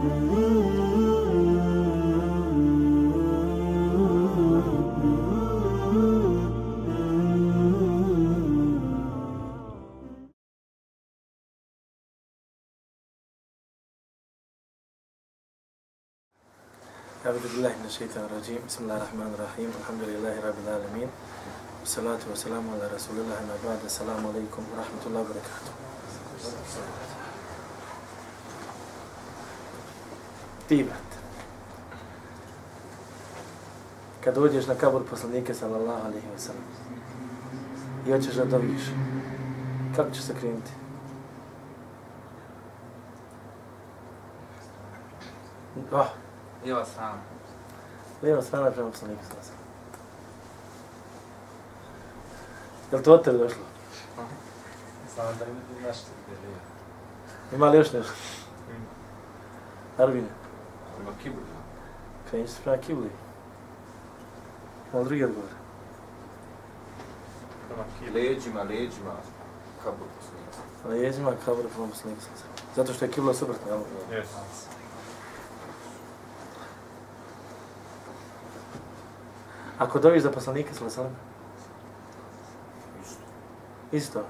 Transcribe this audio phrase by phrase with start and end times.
[0.00, 0.08] أعوذ
[17.52, 18.64] بالله من الشيطان الرجيم.
[18.66, 19.70] بسم الله الرحمن الرحيم.
[19.80, 21.10] الحمد لله رب العالمين.
[21.80, 23.84] والصلاة والسلام على رسول الله ما بعد.
[23.84, 25.72] السلام عليكم ورحمة الله وبركاته.
[30.70, 31.10] Ti, brat,
[34.24, 36.62] kad dođeš na kabur poslanike, sallallahu alaihi wa sallam,
[38.06, 38.82] i hoćeš da doviš,
[39.96, 40.70] kako ćeš se krenuti?
[45.92, 46.06] Oh,
[46.64, 47.18] Lijeva strana.
[48.22, 49.64] Lijeva strana prema poslaniku sallallahu alaihi.
[52.92, 53.62] Je li to od tebe došlo?
[55.16, 56.60] Samo da ima nešto gdje je lijeva.
[57.52, 58.12] Ima li još nešto?
[59.98, 60.28] Arvine,
[61.00, 61.42] Ima kibur.
[62.30, 63.10] krenji se prema kibli.
[64.92, 65.48] Ima li drugi odgovor?
[67.68, 68.14] Prema kibur.
[68.14, 69.14] Leđima, leđima.
[69.84, 70.58] Kabur poslanika.
[70.82, 70.96] Prema
[72.04, 72.74] alaihi wa sallam.
[72.76, 73.80] Zato što je kibla suprotna, jel?
[74.10, 74.26] Yes.
[79.78, 81.16] Ako doviš za poslanika wa sallam,
[83.02, 83.22] Isto.
[83.92, 84.24] isto.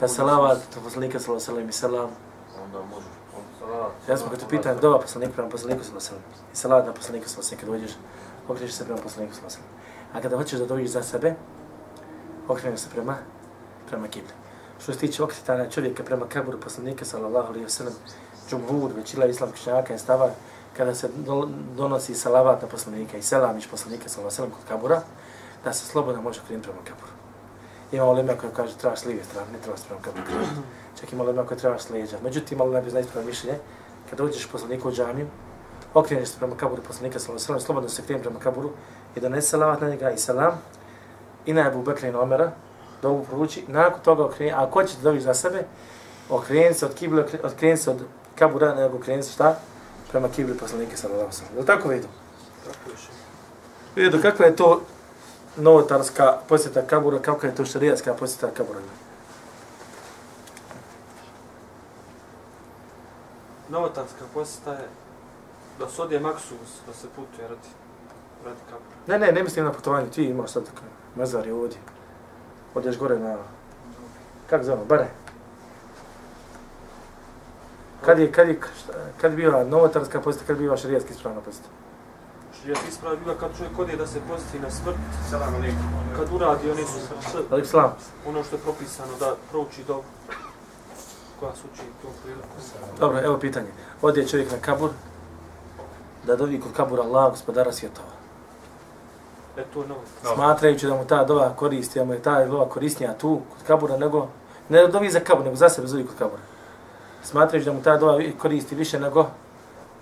[0.00, 2.10] Kad može salavat to poslanika wa sallam i salam,
[2.64, 3.19] Onda može.
[4.08, 6.22] Ja sam kad te pitan dova poslaniku prema poslaniku sam alejhi ve sellem.
[6.52, 7.92] I salat na poslaniku sam alejhi kad dođeš,
[8.48, 9.62] okreneš se prema poslaniku sam alejhi.
[10.12, 11.34] A kada hoćeš da dođeš za sebe,
[12.48, 13.16] okreneš se prema
[13.90, 14.32] prema kibli.
[14.82, 17.94] Što se tiče okretanja čovjeka prema kaburu poslanika sallallahu alaihi wa sallam,
[18.50, 20.30] džumhur, većila islamskih učenjaka je stava
[20.76, 21.08] kada se
[21.76, 25.02] donosi salavat na poslanika i selamiš poslanika sallallahu alaihi wa sallam kod kabura,
[25.64, 27.19] da se slobodno može okrenuti prema kaburu.
[27.92, 30.68] Ima ulema koja kaže trebaš s lijeve strane, ne trebaš prema kaburu krenuti.
[31.00, 32.16] Čak ima ulema koja trebaš s leđa.
[32.22, 33.58] Međutim, malo ne bi znati prema mišljenje,
[34.10, 35.26] kada uđeš poslaniku u džamiju,
[35.94, 38.70] okreneš se prema kaburu poslanika sallallahu alejhi ve slobodno se kreni prema kaburu
[39.16, 40.62] i donese salavat na njega i selam
[41.46, 42.52] i na Abu Bekra i na Omera,
[43.02, 45.64] dovu prouči, nakon toga okreni, a ko će da doviš za sebe,
[46.30, 48.02] okreni se od kible, okreni se od
[48.34, 49.58] kabura, nego okreni se šta?
[50.10, 51.54] Prema kibli poslanika sallallahu alejhi ve sellem.
[51.54, 52.08] Je li tako vidu?
[52.66, 54.04] Tako je.
[54.04, 54.80] Vidu, kakva je to
[55.56, 58.80] novotarska posjeta kabura, kakva je to šarijatska posjeta kabura?
[63.68, 64.88] Novotarska posjeta je
[65.78, 67.68] da se odje maksus, da se putuje radi,
[68.44, 68.96] radi kabura.
[69.06, 70.82] Ne, ne, ne mislim na putovanje, ti imaš sad tako,
[71.16, 71.78] mezar je ovdje.
[72.74, 73.36] Odeš gore na,
[74.50, 75.08] kako zove, bare.
[78.04, 78.60] Kad je, kad je,
[79.20, 81.68] kad biva novotarska posjeta, kad biva šarijatski ispravna posjeta?
[82.66, 84.96] Ja ti ispravi bila kad čovjek odje da se posjeti na smrt,
[86.16, 86.98] kad uradi one su
[87.50, 87.92] Alik salam.
[88.26, 90.02] ono što je propisano da prouči do
[91.40, 92.46] koja se uči tu priliku.
[92.98, 93.68] Dobro, evo pitanje.
[94.02, 94.90] Ode čovjek na kabur,
[96.26, 98.08] da dovi kod kabura Allah, gospodara svjetova.
[99.56, 100.00] E to je novo.
[100.34, 103.96] Smatrajući da mu ta dova koristi, da mu je ta dova korisnija tu, kod kabura,
[103.96, 104.28] nego,
[104.68, 106.42] ne da dovi za kabur, nego za sebe zovi kod kabura.
[107.22, 109.26] Smatrajući da mu ta dova koristi više nego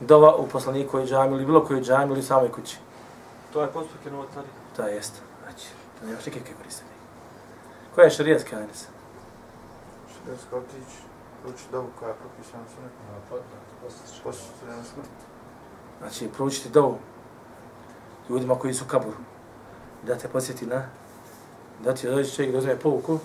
[0.00, 2.76] dova u poslanikovoj džami ili bilo kojoj džami ili samoj kući.
[3.53, 4.53] To je postupak je novotarija.
[4.76, 5.22] To jest.
[5.42, 5.66] Znači,
[6.00, 6.84] to nemaš nikakve koriste.
[7.94, 8.88] Koja je šarijatska hadisa?
[10.12, 10.98] Šrijanska otići,
[11.48, 13.42] uči dobu koja je propisana sunetom.
[14.25, 15.10] Posjeća na smrt.
[15.98, 16.98] Znači, proučiti dovu
[18.28, 19.16] ljudima koji su u kaburu.
[20.06, 20.82] Da te posjeti na...
[21.84, 23.19] Da ti dođe čovjek da uzme pouku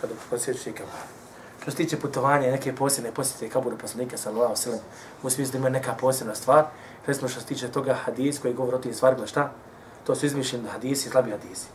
[0.00, 1.15] kada posjeti kabur.
[1.66, 4.80] Što se tiče putovanja neke posebne posjete kaburu poslanika sallallahu alejhi ve sellem,
[5.22, 6.64] u smislu da ima neka posebna stvar,
[7.06, 9.50] recimo što se tiče toga hadis koji govori o tim stvarima, šta?
[10.04, 11.66] To su izmišljeni hadisi, slabi hadisi.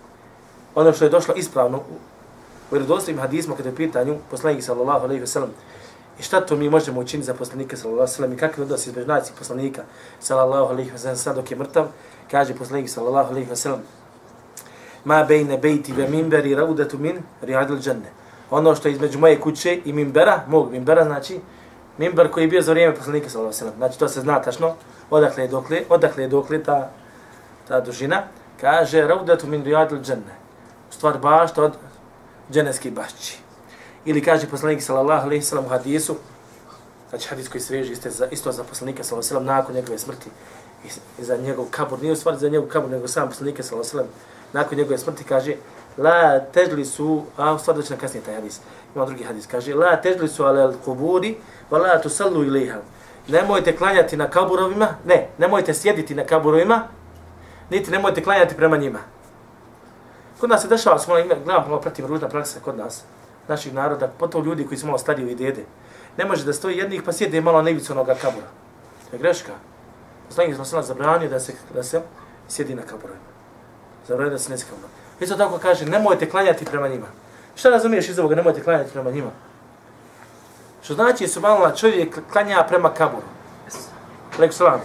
[0.75, 1.99] Ono što je došlo ispravno u,
[2.71, 5.51] vjerodostojnim hadisima kada je pitanju poslanik sallallahu alejhi ve sellem,
[6.19, 8.89] I šta to mi možemo učiniti za poslanika sallallahu alejhi ve sellem i kakvi odnosi
[8.89, 9.83] između nas i poslanika
[10.19, 11.87] sallallahu alejhi ve sellem sad dok je mrtav?
[12.31, 13.79] Kaže poslanik sallallahu alejhi ve sellem:
[15.03, 18.20] Ma bejne bejti ve minberi raudatu min riyadil dženne.
[18.51, 21.39] Ono što je između moje kuće i mimbera, mog mimbera znači
[21.97, 23.77] mimber koji je bio za vrijeme poslanika sallallahu alejhi ve sellem.
[23.77, 24.75] Znači to se zna tačno
[25.09, 26.89] odakle je dokle, odakle je dokle ta
[27.67, 28.23] ta dužina.
[28.61, 30.35] Kaže raudatu min riyadil dženne.
[30.89, 31.77] U stvar bašta od
[32.51, 33.37] dženevskih bašči.
[34.05, 36.15] Ili kaže poslanik sallallahu alejhi ve sellem u hadisu,
[37.09, 39.75] znači hadis koji se veže isto za, isto za poslanika sallallahu alejhi ve sellem nakon
[39.75, 40.29] njegove smrti
[40.85, 40.87] i,
[41.21, 44.07] i za njegov kabur, nije u stvari za njegov kabur, nego sam poslanika sallallahu alejhi
[44.09, 45.55] ve sellem nakon njegove smrti kaže
[45.97, 48.59] la težli su, a u stvari doći na kasnije taj hadis,
[48.95, 51.37] ima drugi hadis, kaže la težli su ale al kuburi,
[51.71, 52.79] va la tusallu ilaiha.
[53.27, 56.87] Nemojte klanjati na kaburovima, ne, nemojte sjediti na kaburovima,
[57.69, 58.99] niti nemojte klanjati prema njima.
[60.39, 63.03] Kod nas se dešava, smo gledam, malo pratim ružna praksa kod nas,
[63.47, 65.65] naših naroda, potom ljudi koji su malo stariji i dede.
[66.17, 68.47] ne može da stoji jednih pa sjede malo na ivicu onoga kabura.
[69.09, 69.51] To je greška.
[70.27, 72.01] Poslanik smo alejhi zabranio da se da se
[72.49, 73.25] sjedi na kaburovima.
[74.07, 77.07] Zabranio da se ne sjedi na Isto tako kaže, nemojte klanjati prema njima.
[77.55, 79.29] Šta razumiješ iz ovoga, nemojte klanjati prema njima?
[80.83, 83.27] Što znači, subhanallah, čovjek klanja prema kaburu.
[84.39, 84.81] Lek salam.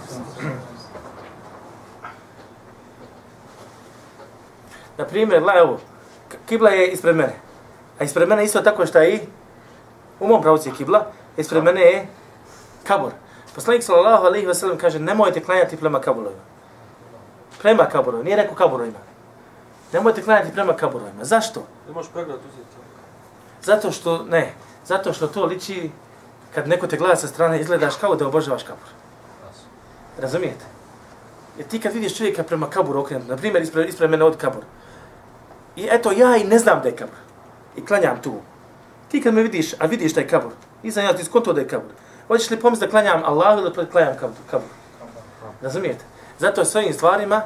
[4.97, 5.79] Na primjer, la, evo,
[6.45, 7.35] kibla je ispred mene.
[7.99, 9.19] A ispred mene isto tako što je i
[10.19, 11.05] u mom pravcu je kibla,
[11.37, 12.07] ispred mene je
[12.83, 13.11] kabur.
[13.55, 16.41] Poslanik sallallahu alejhi ve sellem kaže nemojte klanjati prema kaburovima.
[17.61, 19.16] Prema kaburovima, nije rekao kaburovima.
[19.93, 21.23] Nemojte klanjati prema kaburovima.
[21.25, 21.63] Zašto?
[21.87, 22.77] Ne možeš pregled uzeti.
[23.63, 24.53] Zato što, ne,
[24.85, 25.91] zato što to liči
[26.55, 28.87] kad neko te gleda sa strane izgledaš kao da obožavaš kabur.
[30.19, 30.65] Razumijete?
[31.57, 34.63] Jer ti kad vidiš čovjeka prema kaburu okrenut, na primjer ispred, ispred mene od kabur,
[35.75, 37.15] i eto ja i ne znam da je kabur,
[37.75, 38.33] i klanjam tu,
[39.11, 40.51] ti kad me vidiš, a vidiš da je kabur,
[40.83, 41.91] nisam ja ti skonto da je kabur,
[42.27, 44.37] hoćeš li pomisli da klanjam Allah ili da klanjam kabur?
[44.51, 44.69] kabur?
[45.61, 46.05] Razumijete?
[46.39, 47.41] Zato s ovim stvarima,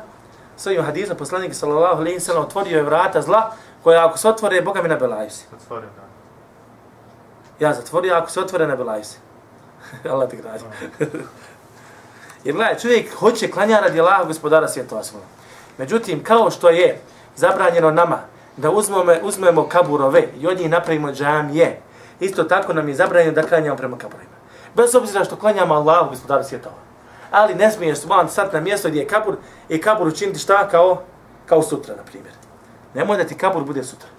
[0.58, 3.52] s ovim hadizom, poslanik sallallahu alaihi sallam otvorio je vrata zla,
[3.84, 5.46] koja ako se otvore, Boga mi nabelaju se.
[5.52, 6.02] Zatvorio ga.
[7.66, 9.18] Ja zatvorio, ako se otvore, nabelaju se.
[10.12, 10.64] Allah ti gradi.
[12.44, 15.26] Jer gledaj, čovjek hoće klanja radi Allaha gospodara svjetova svoga.
[15.78, 17.00] Međutim, kao što je
[17.36, 18.20] zabranjeno nama
[18.58, 21.82] da uzmemo, uzmemo kaburove i od njih napravimo džamije,
[22.20, 24.32] isto tako nam je zabranjeno da klanjamo prema kaburovima.
[24.76, 26.91] Bez obzira što klanjamo Allahu gospodara svjetova.
[27.32, 29.36] Ali ne smiješ subhan sat na mjesto gdje je kabur
[29.70, 31.02] i kabur učiniti šta kao,
[31.46, 32.34] kao sutra, na primjer.
[32.94, 34.10] Nemoj da ti kabur bude sutra.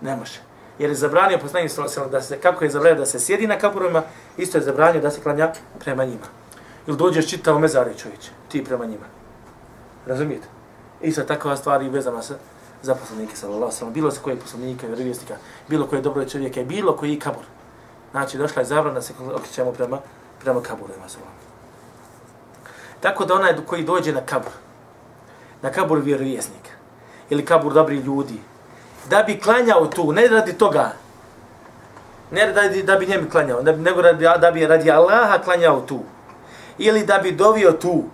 [0.00, 0.40] Ne može.
[0.78, 1.72] Jer je zabranio poslanik
[2.10, 4.02] da se, kako je zabranio da se sjedi na kaburovima,
[4.36, 6.26] isto je zabranio da se klanja prema njima
[6.88, 9.04] ili dođeš čitao mezare čovječe, ti prema njima.
[10.06, 10.48] Razumijete?
[11.02, 12.34] I sa takva stvari i vezana sa
[12.82, 15.36] zaposlenike, sallallahu alejhi bilo se koje poslanika, vjerovjesnika,
[15.68, 17.44] bilo koje dobro čovjeka bilo koji kabur.
[18.10, 19.98] Znači, došla je zabrana da se okrećemo prema,
[20.40, 21.37] prema kaburu, sallallahu.
[23.00, 24.52] Tako da onaj koji dođe na kabur,
[25.62, 26.70] na kabur vjerovjesnika,
[27.30, 28.40] ili kabur dobri ljudi,
[29.10, 30.92] da bi klanjao tu, ne radi toga,
[32.30, 36.00] ne radi da bi njemu klanjao, nego radi, da bi radi Allaha klanjao tu,
[36.78, 38.04] ili da bi dovio tu.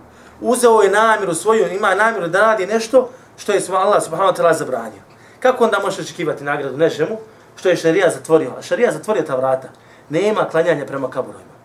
[0.41, 4.53] Uzeo je namjeru svoju, ima namjeru da radi nešto što je Allah subhanahu wa ta'ala
[4.53, 5.01] zabranio.
[5.39, 7.17] Kako onda možeš očekivati nagradu nečemu
[7.55, 8.51] što je šarija zatvorio?
[8.57, 9.67] A šarija zatvorio ta vrata.
[10.09, 11.55] Nema klanjanja prema kaburovima.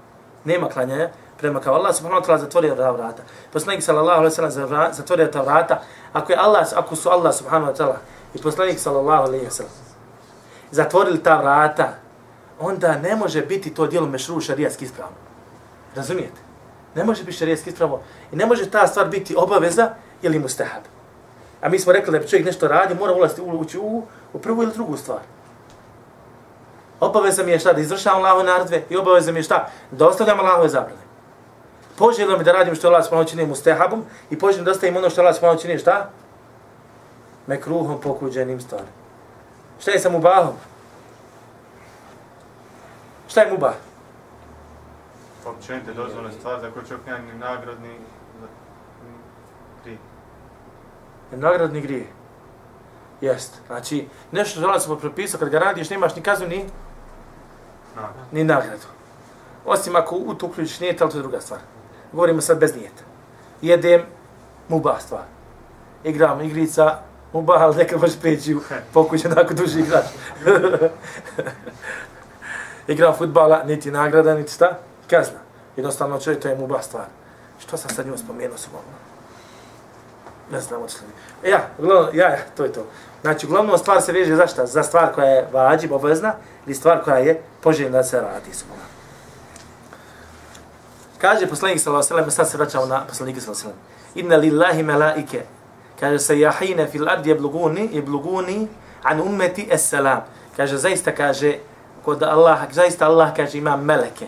[0.45, 1.09] Nema klanjanja
[1.41, 3.23] prema kao Allah subhanahu wa ta'ala zatvorio ta vrata.
[3.53, 5.83] Poslanik sallallahu alaihi ve sellem zatvorio ta vrata.
[6.13, 7.97] Ako, je Allah, ako su Allah subhanahu wa ta'ala
[8.35, 9.73] i poslanik sallallahu alaihi ve sellem
[10.71, 11.89] zatvorili ta vrata,
[12.61, 15.17] onda ne može biti to djelo mešru šarijatski ispravno.
[15.97, 16.41] Razumijete?
[16.95, 17.99] Ne može biti šarijetski ispravno
[18.33, 19.91] i ne može ta stvar biti obaveza
[20.23, 20.83] ili mustahab.
[21.63, 24.03] A mi smo rekli da čovjek nešto radi, mora ulaziti ući u,
[24.33, 25.21] u prvu ili drugu stvar.
[27.01, 27.73] Obaveza mi je šta?
[27.73, 29.69] Da izvršavam Allahove naredbe i obaveza mi je šta?
[29.91, 31.00] Da ostavljam Allahove zabrane.
[32.01, 35.21] Poželjno mi da radim što Allah spano čini mustahabom i poželjno da ostavim ono što
[35.21, 36.11] Allah spano čini šta?
[37.47, 38.89] Mekruhom pokuđenim stvari.
[39.81, 40.55] Šta je sa mubahom?
[43.29, 43.75] Šta je mubah?
[45.47, 47.95] općenite dozvoljene stvari za koje čovjek nema ni nagradni
[49.85, 49.99] grije.
[51.33, 52.07] Nagradni grije.
[53.21, 53.61] Jest.
[53.67, 56.65] Znači, nešto što Allah smo propisao, kad ga radiš, nemaš ni kaznu, ni,
[57.97, 58.25] Nagrad.
[58.33, 58.87] ni nagradu.
[59.65, 61.61] Osim ako u to uključiš nijet, ali to je druga stvar.
[62.13, 63.03] Govorimo sad bez nijeta.
[63.63, 64.03] Jedem,
[64.69, 65.23] mubah stvar.
[66.05, 66.99] Igram igrica,
[67.33, 68.61] mubah, ali nekad možeš prijeći u
[68.95, 70.05] pokuće nakon duži igrač.
[72.89, 74.79] Igram futbala, niti nagrada, niti šta?
[75.11, 75.39] kazna.
[75.77, 77.05] Jednostavno čovjek, to je muba stvar.
[77.59, 78.83] Što sam sad njom spomenuo sam ovo?
[80.53, 80.97] Ne znam od
[81.43, 82.87] E ja, uglavnom, ja, to je to.
[83.23, 84.67] Znači, uglavnom stvar se veže za šta?
[84.67, 86.35] Za stvar koja je vađib, obvezna,
[86.67, 88.55] ili stvar koja je poželjna da se radi.
[88.55, 89.00] Subhano.
[91.21, 93.79] Kaže poslanik sallallahu alejhi ve sad se vraćamo na poslanika sallallahu alejhi
[94.15, 95.43] ve Inna lillahi malaike.
[96.01, 98.67] Kaže se yahina fil ard yabluguni yabluguni
[99.03, 100.21] an ummati as-salam.
[100.57, 101.59] Kaže zaista kaže
[102.05, 104.27] kod Allaha, zaista Allah kaže ima meleke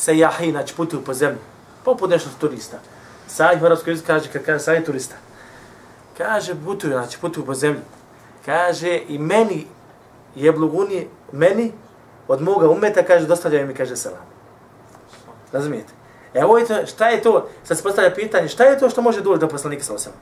[0.00, 1.38] se jahi, znači putuju po zemlji.
[1.84, 2.78] Poput nešto turista.
[3.26, 5.16] Sajih u arabskoj jeziku kaže, kad kaže sajih turista.
[6.18, 7.82] Kaže, putuju, znači putuju po zemlji.
[8.46, 9.66] Kaže, i meni
[10.34, 11.72] je bluguni, meni,
[12.28, 14.24] od moga umeta, kaže, dostavljaju mi, kaže, selam.
[15.52, 15.92] Razumijete?
[16.34, 19.02] E, ovo je to, šta je to, sad se postavlja pitanje, šta je to što
[19.02, 20.12] može doći do poslanika sa osam?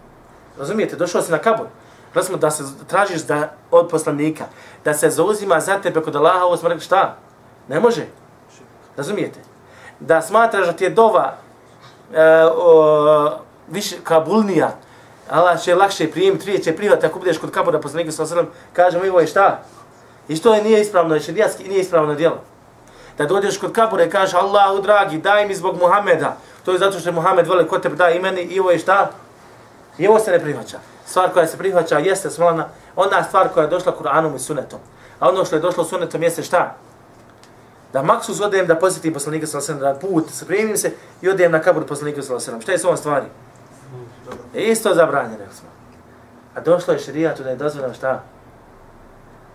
[0.58, 1.66] Razumijete, došao si na kabur.
[2.14, 4.44] Razumno da se tražiš da, od poslanika,
[4.84, 7.16] da se zauzima za tebe kod Allaha, ovo smo rekli, šta?
[7.68, 8.06] Ne može.
[8.96, 9.40] Razumijete?
[10.00, 11.36] da smatraš da ti je dova
[12.14, 13.30] e, o,
[13.68, 14.76] više kabulnija,
[15.30, 19.04] Allah će lakše primiti, prije će prihvatiti ako budeš kod kabura poslanika sa osam, kažemo
[19.04, 19.62] i ovo je šta?
[20.28, 21.32] I što je nije ispravno, znači
[21.68, 22.42] nije ispravno djelo.
[23.18, 26.36] Da dođeš kod kabura i kažeš Allahu dragi, daj mi zbog Muhameda.
[26.64, 29.10] To je zato što je Muhammed vole kod tebe daj imeni i ovo je šta?
[29.98, 30.78] I ovo se ne prihvaća.
[31.06, 34.80] Stvar koja se prihvaća jeste smolana, ona stvar koja je došla Kur'anom i sunetom.
[35.20, 36.74] A ono što je došlo sunetom jeste šta?
[37.92, 41.52] Da maksus odem da posjetim poslanika sallallahu alejhi ve sellem put, spremim se i odem
[41.52, 42.62] na kabur poslanika sallallahu alejhi ve sellem.
[42.62, 43.26] Šta je s ovom stvari?
[44.54, 45.68] Isto zabranjeno, smo.
[46.54, 48.22] A došlo je šerijatu da je dozvoljeno šta?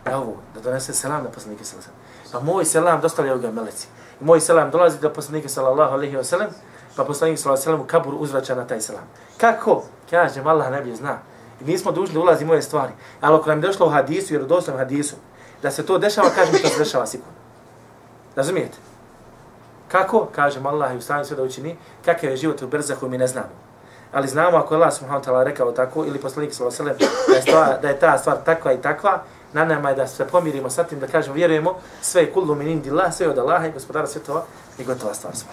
[0.06, 2.46] Da ovu, da donese selam na poslanike sallallahu alaihi wa sellem.
[2.46, 3.88] Pa moj selam dostavljaju ga meleci.
[4.22, 6.50] I moj selam dolazi do poslanika sallallahu alaihi wa sellem,
[6.96, 9.04] pa poslanik sallallahu alaihi wa sellem u kabur uzvraća na taj selam.
[9.38, 9.84] Kako?
[10.10, 11.18] Kažem, Allah ne zna.
[11.62, 12.94] I nismo dužni da ulazimo u stvari.
[13.22, 15.16] Ali ako nam je došlo u hadisu, jer u doslovnom hadisu,
[15.62, 17.34] da se to dešava, kažem to se dešava sigurno.
[18.36, 18.78] Razumijete?
[19.88, 20.28] Kako?
[20.36, 23.28] Kažem Allah je u stanju sve da učini, kakav je život u Brzahu mi ne
[23.28, 23.54] znamo.
[24.12, 27.08] Ali znamo ako je Allah subhanahu wa ta'ala rekao tako, ili poslanik sallallahu alejhi ve
[27.08, 30.08] sellem da je stvar, da je ta stvar takva i takva, na nama je da
[30.08, 33.68] se pomirimo sa tim da kažemo vjerujemo sve je kullu min indillah, sve od Allaha
[33.68, 34.44] i gospodara svjetova
[34.78, 35.52] i gotova stvar smo.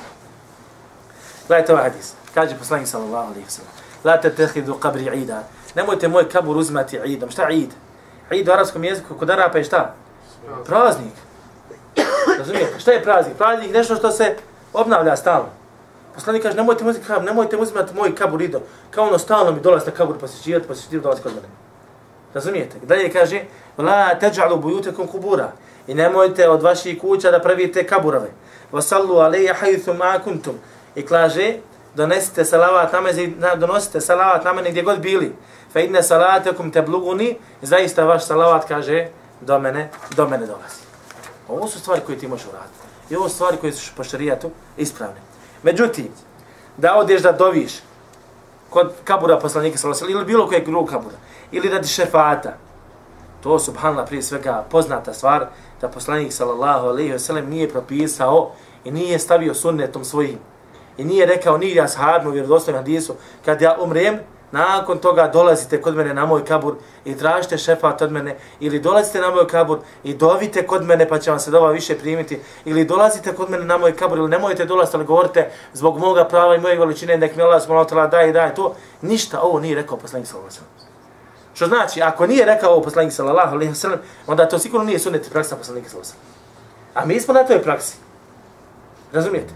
[1.48, 2.12] Gledajte ovaj hadis.
[2.34, 3.72] Kaže poslanik sallallahu alaihi wa sallam.
[4.04, 5.42] "La tattakhidu qabri 'ida."
[5.74, 7.30] Nemojte moj kabur uzmati idom.
[7.30, 7.70] Šta id?
[8.30, 9.94] Id u arabskom jeziku kod Arapa je šta?
[10.66, 11.12] Praznik.
[12.38, 12.80] Razumijete?
[12.80, 13.36] Šta je praznik?
[13.36, 14.36] Praznik je nešto što se
[14.72, 15.48] obnavlja stalno.
[16.14, 18.62] Poslanik kaže, nemojte uzeti nemojte uzimati moj kabur idom.
[18.90, 21.48] Kao ono stalno mi dolazi na kabur posjećivati, posjećivati dolazi kod mene.
[22.34, 22.76] Razumijete?
[22.82, 23.42] Dalje kaže,
[23.78, 25.52] la teđalu bujutekom kubura.
[25.86, 28.30] I nemojte od vaših kuća da pravite kaburove.
[28.72, 30.54] Vasallu alejja haythu ma kuntum.
[30.94, 31.54] I kaže,
[31.94, 35.32] donesite salavat na mene, donosite salavat na mene gdje god bili.
[35.72, 39.08] Fa inne salatakum tabluguni, zaista vaš salavat kaže
[39.40, 40.82] do mene, do mene dolazi.
[41.48, 42.78] Ovo su stvari koje ti možeš uraditi.
[43.10, 45.20] I ovo su stvari koje su po šarijatu ispravne.
[45.62, 46.08] Međutim,
[46.76, 47.72] da odeš da doviš
[48.70, 51.16] kod kabura poslanika sallallahu alejhi ili bilo kojeg drugog kabura
[51.52, 52.52] ili radi šefata.
[53.42, 55.46] To subhanallah prije svega poznata stvar
[55.80, 58.52] da poslanik sallallahu alejhi ve sellem nije propisao
[58.84, 60.38] i nije stavio sunnetom svojim
[60.98, 64.18] i nije rekao ni ja sahabnu vjerodostojnom hadisu kad ja umrem
[64.52, 69.20] nakon toga dolazite kod mene na moj kabur i tražite šefat od mene ili dolazite
[69.20, 72.84] na moj kabur i dovite kod mene pa će vam se dova više primiti ili
[72.84, 76.60] dolazite kod mene na moj kabur ili nemojte dolaziti ali govorite zbog moga prava i
[76.60, 80.28] moje veličine nek mi Allah smolotala daj i daj to ništa ovo nije rekao poslanik
[80.28, 80.90] sallallahu alejhi
[81.54, 85.30] Što znači, ako nije rekao ovo poslanik sallallahu alaihi wasallam, onda to sigurno nije sunnet
[85.32, 86.30] praksa poslanika sallallahu alejhi
[86.94, 87.96] A mi smo na toj praksi.
[89.12, 89.52] Razumijete?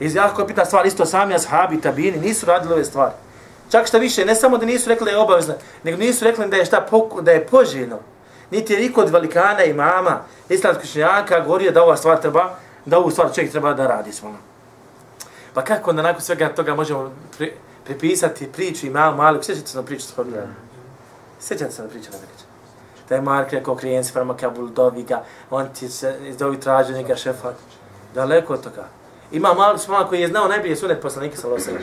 [0.00, 3.12] I jako pitna stvar, isto sami ashabi, tabini, nisu radili ove stvari.
[3.70, 6.56] Čak što više, ne samo da nisu rekli da je obavezno, nego nisu rekli da
[6.56, 6.86] je šta
[7.22, 7.98] da je poželjno.
[8.50, 12.98] Niti je niko od velikana i mama, islamskog učenjaka, govorio da ova stvar treba, da
[12.98, 14.38] ovu stvar čovjek treba da radi svojno.
[15.54, 17.52] Pa kako onda nakon svega toga možemo pri,
[17.84, 20.54] pripisati priču i malo, malo, sjećate se na priču s Hobilana?
[21.40, 22.44] Sjećate se na priču na priču?
[23.08, 27.16] Da je Mark rekao klijenci prema Kabul, dovi ga, on ti se, dovi traži njega
[27.16, 27.52] šefa.
[28.14, 28.88] Daleko od toga.
[29.32, 31.82] Ima malo smala koji je znao najbolje sunet poslanika ve sellem.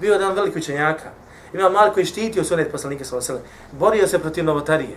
[0.00, 1.10] Bio je jedan veliki učenjaka.
[1.52, 3.78] Ima malo koji štitio sunet poslanika sallallahu alejhi ve sellem.
[3.80, 4.96] Borio se protiv novotarije.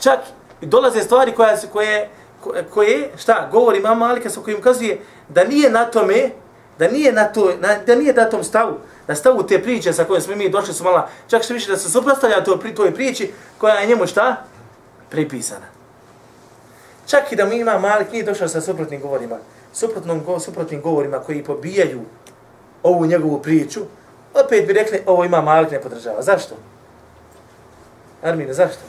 [0.00, 0.18] Čak
[0.60, 2.08] dolaze stvari koje koje
[2.70, 6.30] koje šta govori ima Malika sa kojim kazuje da nije na tome
[6.78, 10.04] da nije na to na, da nije da tom stavu da stavu te priče sa
[10.04, 12.94] kojim smo mi došli su mala čak što više da se suprotstavlja to pri toj
[12.94, 14.44] priči koja je njemu šta
[15.10, 15.66] pripisana
[17.06, 19.36] čak i da mi ima Malik nije došao sa suprotnim govorima
[19.72, 22.00] suprotnom, suprotnim govorima koji pobijaju
[22.82, 23.80] ovu njegovu priču,
[24.34, 26.22] opet bi rekli, ovo ima Malik ne podržava.
[26.22, 26.54] Zašto?
[28.22, 28.82] Armine, zašto?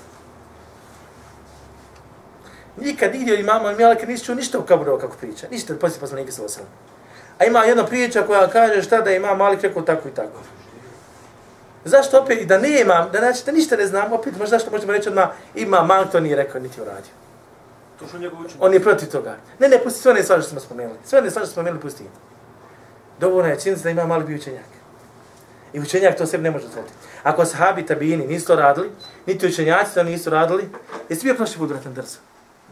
[2.77, 5.47] Nikad nigdje od imama Malika nisi čuo ništa u kaburova kako priča.
[5.51, 6.63] Ništa od poslije poslanika sa osam.
[7.39, 10.39] A ima jedna priča koja kaže šta da ima Malik rekao tako i tako.
[11.85, 14.93] Zašto opet, da ne ima, da znači da ništa ne znam, opet možda zašto možemo
[14.93, 17.11] reći odmah, ima Malik to nije rekao, niti uradio.
[17.99, 18.57] To što njegov učenje.
[18.59, 19.35] On je protiv toga.
[19.59, 20.97] Ne, ne, pusti sve one stvari što smo spomenuli.
[21.05, 22.03] Sve one stvari što smo spomenuli, pusti.
[23.19, 24.72] Dovoljno je činjenica da ima mali bi učenjak.
[25.73, 26.93] I učenjak to sebi ne može otvoriti.
[27.23, 28.89] Ako sahabi tabini nisu to radili,
[29.25, 30.69] niti učenjaci to nisu radili,
[31.09, 32.17] jesi bio prošli put vratan drzo?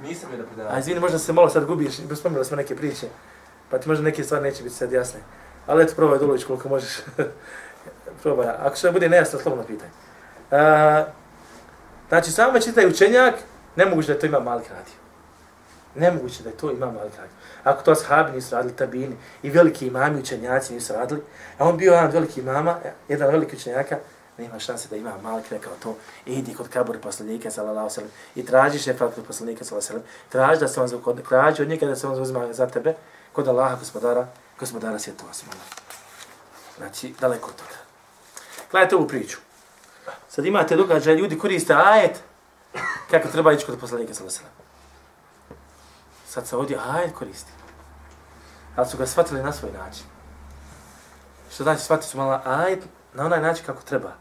[0.04, 0.76] Nisam je da predavao.
[0.76, 3.08] A izvini, možda se malo sad gubiš, spomenuli smo neke priče,
[3.70, 5.20] pa ti možda neke stvari neće biti sad jasne.
[5.68, 6.90] Ali eto, probaj Dulović koliko možeš.
[8.24, 8.48] probaj.
[8.48, 9.88] Ako što bude nejasno, slobodno pitaj.
[10.52, 11.08] Uh,
[12.10, 13.36] znači, samo čitaj učenjak,
[13.76, 15.02] ne moguće da to ima mali radio.
[15.96, 17.32] Nemoguće da je to imam Malik radio.
[17.64, 19.16] Ako to ashabi nisu radili, tabini.
[19.44, 21.22] I veliki imami učenjaci nisu radili,
[21.58, 22.78] a on bio jedan veliki imama,
[23.08, 23.98] jedan veliki učenjaka,
[24.38, 28.80] nema šanse da ima Malik rekao to, idi kod kabura poslanika, sallallahu alejhi i traži
[28.80, 32.08] šefat kod poslanika, sallallahu alejhi traži, da se on, kod, traži od njega da se
[32.08, 32.96] on uzma za tebe,
[33.34, 34.28] kod Allaha, gospodara,
[34.60, 35.70] gospodara svjetova, sallallahu
[36.78, 37.78] Znači, daleko od toga.
[38.72, 39.38] Gledajte ovu priču.
[40.30, 42.20] Sad imate događaj, ljudi koriste ajet,
[43.12, 44.61] kako treba ići kod poslanika, sallallahu alejhi
[46.32, 47.52] Sad se ovdje ajet koristi.
[48.76, 50.04] ali su ga shvatili na svoj način.
[51.54, 52.84] Što znači shvatili su malo ajet
[53.14, 54.12] na onaj način kako treba.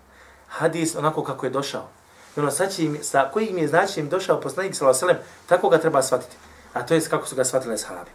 [0.48, 1.88] Hadis onako kako je došao.
[2.36, 5.68] I ono sad im, sa kojim je značenjem došao poslanik sallallahu alejhi ve sellem, tako
[5.68, 6.36] ga treba shvatiti.
[6.74, 8.10] A to je kako su ga shvatili ashabi.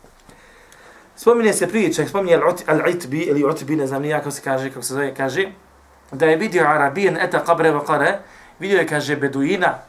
[1.16, 2.38] Spominje se priča, spominje
[2.68, 5.52] Al-Itbi ili Utbi, ne znam ni kako se kaže, kako se zove, kaže
[6.12, 8.18] da je vidio Arabijan eta kabre wa qara,
[8.60, 9.80] vidio je, kaže, Beduina,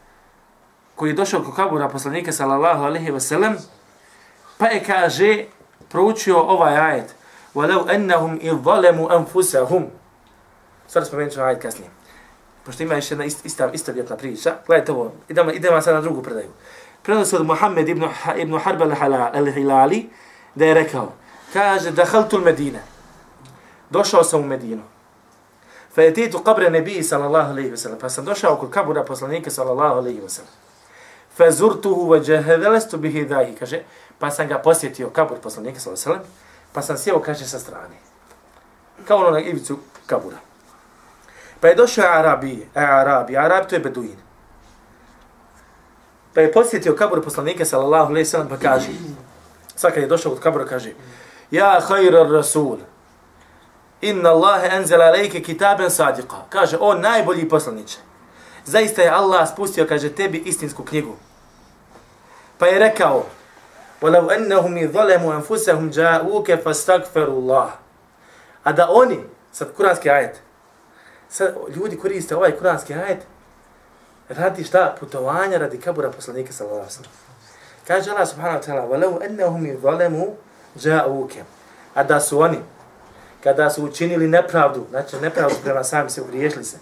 [0.94, 3.56] koji je došao kod kabura poslanika sallallahu alaihi wa sallam,
[4.57, 5.45] pa je, kaže,
[5.89, 7.15] proučio ovaj ajet,
[7.55, 9.85] وَلَوْ أَنَّهُمْ إِذْ ظَلَمُوا أَنفُسَهُمْ
[10.87, 11.89] Sad spomenut ću ajet kasnije.
[12.65, 14.55] Pošto ima još jedna ista, ista vjetna priča.
[14.67, 16.49] Gledajte ovo, idemo, idemo sad na drugu predaju.
[17.01, 18.03] Predao se od Muhammed ibn,
[18.37, 20.05] ibn Harb al-Hilali,
[20.55, 21.11] da je rekao,
[21.53, 22.83] kaže, da haltul Medine.
[23.89, 24.83] Došao sam u Medinu.
[25.95, 27.99] Fa je titu kabre nebiji sallallahu alaihi wa sallam.
[27.99, 30.51] Pa sam došao kod kabura poslanika sallallahu alaihi wa sallam.
[31.35, 33.55] Fa zurtuhu wa jahedelestu bihi dahi.
[33.59, 33.83] Kaže,
[34.18, 36.30] pa sam ga posjetio kabur poslanika sallallahu alejhi.
[36.72, 37.96] Pa sam sjeo, kaže, sa strane.
[39.08, 40.36] Kao ono na ivicu kabura.
[41.60, 44.16] Pa je došao Arabi, e, Arabi, Arabi to je Beduin.
[46.34, 48.88] Pa je posjetio kabur poslanika sallallahu alaihi ve sallam, pa kaže,
[49.76, 50.92] sad kad je došao od kabura, kaže,
[51.50, 52.78] Ja khayra rasul,
[54.00, 56.36] inna Allahe enzela alejke kitaben sadiqa.
[56.50, 57.98] Kaže, o najbolji poslaniče.
[58.64, 61.16] Zaista je Allah spustio, kaže, tebi istinsku knjigu.
[62.58, 63.26] Pa je rekao,
[64.02, 67.70] وَلَوْ أَنَّهُمْ يَظَلَمُوا أَنفُسَهُمْ جَاءُوكَ فَاسْتَغْفَرُوا اللَّهِ
[68.64, 70.40] A da oni, sad kuranski ajet,
[71.28, 73.22] sad ljudi koriste ovaj kuranski ajet,
[74.28, 74.94] radi šta?
[75.00, 77.12] Putovanja radi kabura poslanika sallallahu alaihi sallam.
[77.86, 80.30] Kaže Allah subhanahu wa ta'ala, وَلَوْ أَنَّهُمْ يَظَلَمُوا
[80.76, 81.32] جَاءُوكَ
[81.94, 82.58] A da su oni,
[83.44, 86.76] kada su učinili nepravdu, znači nepravdu prema sami se ugriješili se,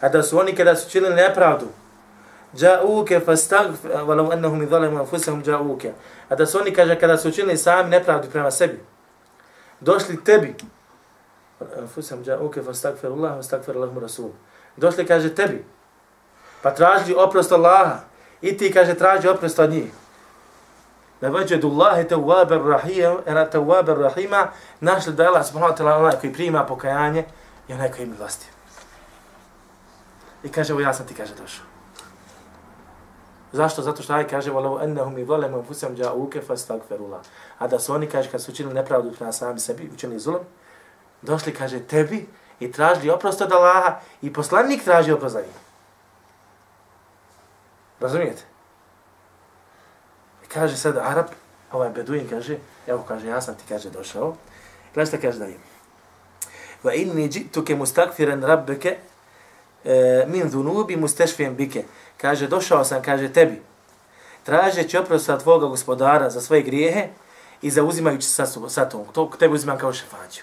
[0.00, 1.66] a da su oni kada su učinili nepravdu,
[2.54, 5.90] ja'uke fastaghfir walau annahum zalamu anfusahum ja'uke
[6.28, 8.80] a da su oni kaže kada su učinili sami nepravdu prema sebi
[9.80, 10.54] došli tebi
[11.78, 14.30] anfusahum ja'uke fastaghfir Allah fastaghfir rasul
[14.76, 15.64] došli kaže tebi
[16.62, 18.00] pa traži oprost Allaha
[18.40, 19.92] i ti kaže traži oprost od njih
[21.20, 24.48] da vađedu Allahi tawwabar rahim, era tawwabar rahima,
[24.80, 27.24] našli da je Allah subhanahu wa ta'ala onaj koji prima pokajanje
[27.68, 28.46] i onaj koji milosti.
[30.44, 31.75] I kaže, evo ja sam ti kaže došao.
[33.56, 33.82] Zašto?
[33.82, 37.20] Zato što aj kaže, volau annahum yuzlamu anfusahum ja'uka fusam dža.
[37.58, 40.44] A da su oni, kaže, kad su učinili nepravdu prema sami sebi, učinili zulum,
[41.22, 42.26] došli, kaže, tebi
[42.60, 45.56] i tražili oprost od Allaha i poslanik traži oprost za njih.
[48.00, 48.42] Razumijete?
[50.56, 51.26] kaže sad Arab,
[51.72, 54.36] ovaj Beduin kaže, evo kaže, ja sam ti kaže došao.
[54.94, 55.58] Gledaj šta kaže dalje.
[56.82, 58.96] Va inni jituke mustakfiran rabbeke
[59.84, 61.84] eh, min dhunubi mustashfiyan bike.
[62.16, 63.62] Kaže, došao sam, kaže tebi,
[64.42, 67.08] tražeći oprosta tvoga gospodara za svoje grijehe
[67.62, 69.04] i zauzimajući sa, sa tom.
[69.12, 70.40] To tebi uzimam kao šefađu.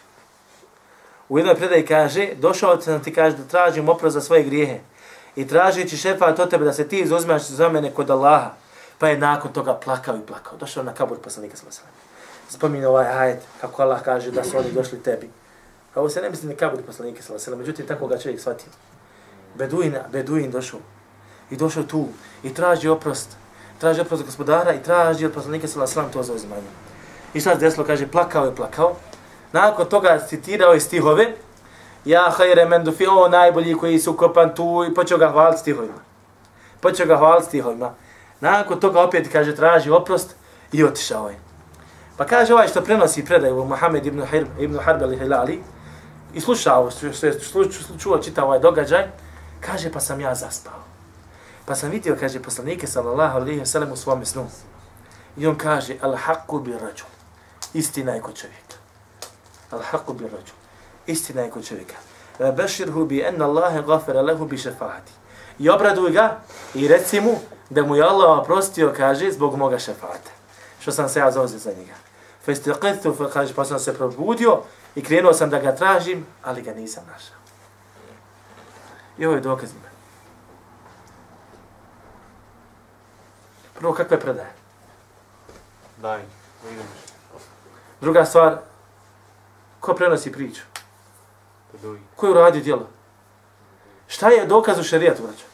[1.30, 4.80] U jednoj predaji kaže, došao sam ti kaže da tražim oprost za svoje grijehe
[5.36, 8.52] i tražeći šefat od tebe da se ti zauzmaš za mene kod Allaha
[9.00, 10.58] pa je nakon toga plakao i plakao.
[10.58, 11.84] Došao na kabur poslanika sa alejhi.
[12.50, 15.30] Spominje ovaj ajet kako Allah kaže da su oni došli tebi.
[15.94, 18.70] Kao ovo se ne misli na kabur poslanika sa alejhi međutim tako ga čovjek shvatio.
[19.56, 20.80] Beduin, Beduin došao.
[21.54, 22.08] I došao tu
[22.44, 23.38] i traži oprost.
[23.78, 26.70] Traži oprost od gospodara i traži od poslanika sallallahu alejhi ve sellem to zauzimanje.
[27.34, 28.96] I sad deslo kaže plakao je plakao.
[29.52, 31.34] Nakon toga citirao je stihove
[32.06, 36.00] Ja hajre men dufi, o najbolji koji su kopan tu i počeo ga hvaliti stihovima.
[36.82, 37.94] Počeo ga hvaliti stihovima.
[38.39, 40.36] Nakon toga opet kaže traži oprost
[40.72, 41.39] i otišao je.
[42.18, 45.60] Pa kaže ovaj što prenosi predaju Muhammed ibn, Harb, ibn Harb al-Hilali
[46.34, 49.08] i slušao, što je čuo čitao ovaj događaj,
[49.60, 50.93] kaže pa sam ja zaspao.
[51.65, 54.47] Pa sam vidio, kaže poslanike sallallahu alaihi wa sallam u svom snu.
[55.38, 57.04] I on kaže, al haqqu bi rađu.
[57.73, 58.76] Istina je kod čovjeka.
[59.71, 60.54] Al haqqu bi rađu.
[61.08, 61.95] Istina je kod čovjeka.
[62.58, 65.12] Beširhu bi enna Allahe gafira lehu bi šefati.
[65.60, 66.39] I obraduj ga
[66.73, 67.36] i reci mu
[67.69, 70.32] da mu je Allah oprostio, kaže, zbog moga šefata.
[70.80, 71.93] Što sam se ja zauzio za njega.
[72.45, 74.62] Festiqithu, kaže, pa sam se probudio
[74.95, 77.38] i krenuo sam da ga tražim, ali ga nisam našao.
[79.17, 79.93] I ovo je dokaz njima.
[83.84, 84.52] Prvo, kakve predaje?
[85.98, 86.22] Daj,
[86.72, 86.89] idemo.
[88.02, 88.58] Druga stvar,
[89.80, 90.62] ko prenosi priču?
[92.15, 92.88] Ko je uradio djelo?
[94.08, 95.46] Šta je dokaz u šarijatu, braćo?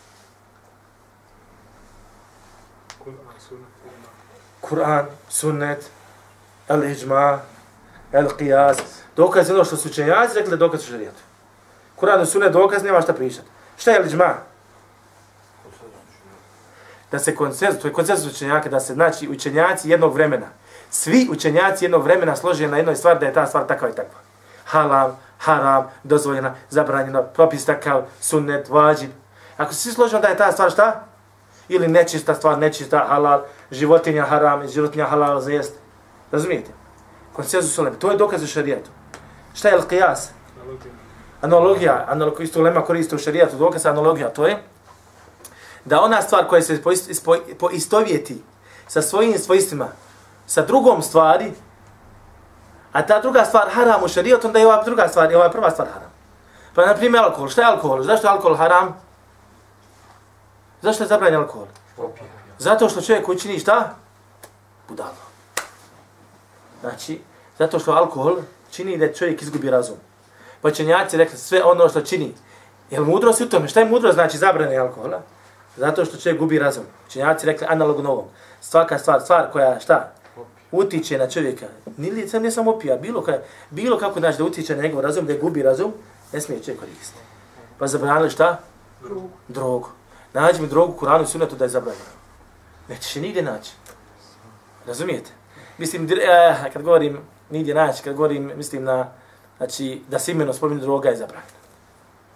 [4.62, 5.90] Kur'an, sunnet,
[6.68, 7.40] el iđma,
[8.12, 8.78] el qiyas.
[9.16, 11.22] Dokaz je ono što su učenjaci rekli dokaz u šarijetu.
[11.98, 13.48] Kur'an i sunnet dokaz nema šta pričati.
[13.78, 14.49] Šta je el iđma?
[17.12, 20.48] Da se koncenzus, to je koncenzus učenjaka, da se znači učenjaci jednog vremena
[20.90, 24.20] svi učenjaci jednog vremena slože na jednoj stvari da je ta stvar takva i takva.
[24.66, 29.10] Halam, haram, dozvoljena, zabranjena, propis takav, sunnet, vađib.
[29.58, 31.04] Ako se svi slože da je ta stvar šta?
[31.70, 33.42] Ili nečista stvar, nečista, halal,
[33.72, 35.76] životinja haram, životinja halal za jest.
[36.32, 36.72] Razumijete?
[37.34, 37.96] Konsenzus ulema.
[37.96, 38.90] To je dokaz u šarijetu.
[39.54, 40.30] Šta je al-qiyas?
[41.42, 42.06] Analogija.
[42.08, 42.44] Analogija.
[42.44, 43.58] Isto ulema koriste u šarijetu.
[43.58, 44.30] Dokaz analogija.
[44.30, 44.64] To je
[45.86, 46.82] da ona stvar koja se
[47.60, 48.42] poistovjeti
[48.88, 49.88] sa svojim svojstvima,
[50.48, 51.54] sa drugom stvari,
[52.92, 55.72] a ta druga stvar haram u šarijetu, onda je ova druga stvar, je ova prva
[55.72, 56.12] stvar haram.
[56.76, 57.50] Pa na primjer alkohol.
[57.50, 58.04] Šta je alkohol?
[58.04, 59.02] Zašto je alkohol haram?
[60.82, 61.68] Zašto je zabranjen alkohol?
[62.58, 63.96] Zato što čovjek učini šta?
[64.90, 65.30] Budalo.
[66.82, 67.22] Znači,
[67.58, 68.38] zato što alkohol
[68.72, 69.98] čini da čovjek izgubi razum.
[70.62, 72.34] Pa Počenjaci rekli sve ono što čini.
[72.90, 73.68] Je li mudrost u tome?
[73.68, 75.22] Šta je mudrost znači zabrane alkohola?
[75.80, 76.84] Zato što čovjek gubi razum.
[77.10, 78.26] Čenjaci rekli analogno ovom.
[78.62, 80.12] Svaka stvar, stvar koja šta?
[80.72, 81.66] Utiče na čovjeka.
[81.98, 85.26] Nije sam ne samo opija, bilo, kada, bilo kako znači da utiče na njegov razum,
[85.26, 85.94] da gubi razum,
[86.34, 87.20] ne smije čovjek koristiti.
[87.78, 88.60] Pa zabranili šta?
[89.04, 89.30] Drogu.
[89.48, 89.90] Drogu.
[90.34, 92.12] Nađi mi drogu Kuranu i sunetu da je zabranjeno.
[92.90, 93.72] Nećeš je nigdje naći.
[94.88, 95.32] Razumijete?
[95.78, 99.12] Mislim, eh, kad govorim nigdje naći, kad govorim, mislim na,
[99.58, 101.60] znači, da se imeno spomenu droga je zabranjeno.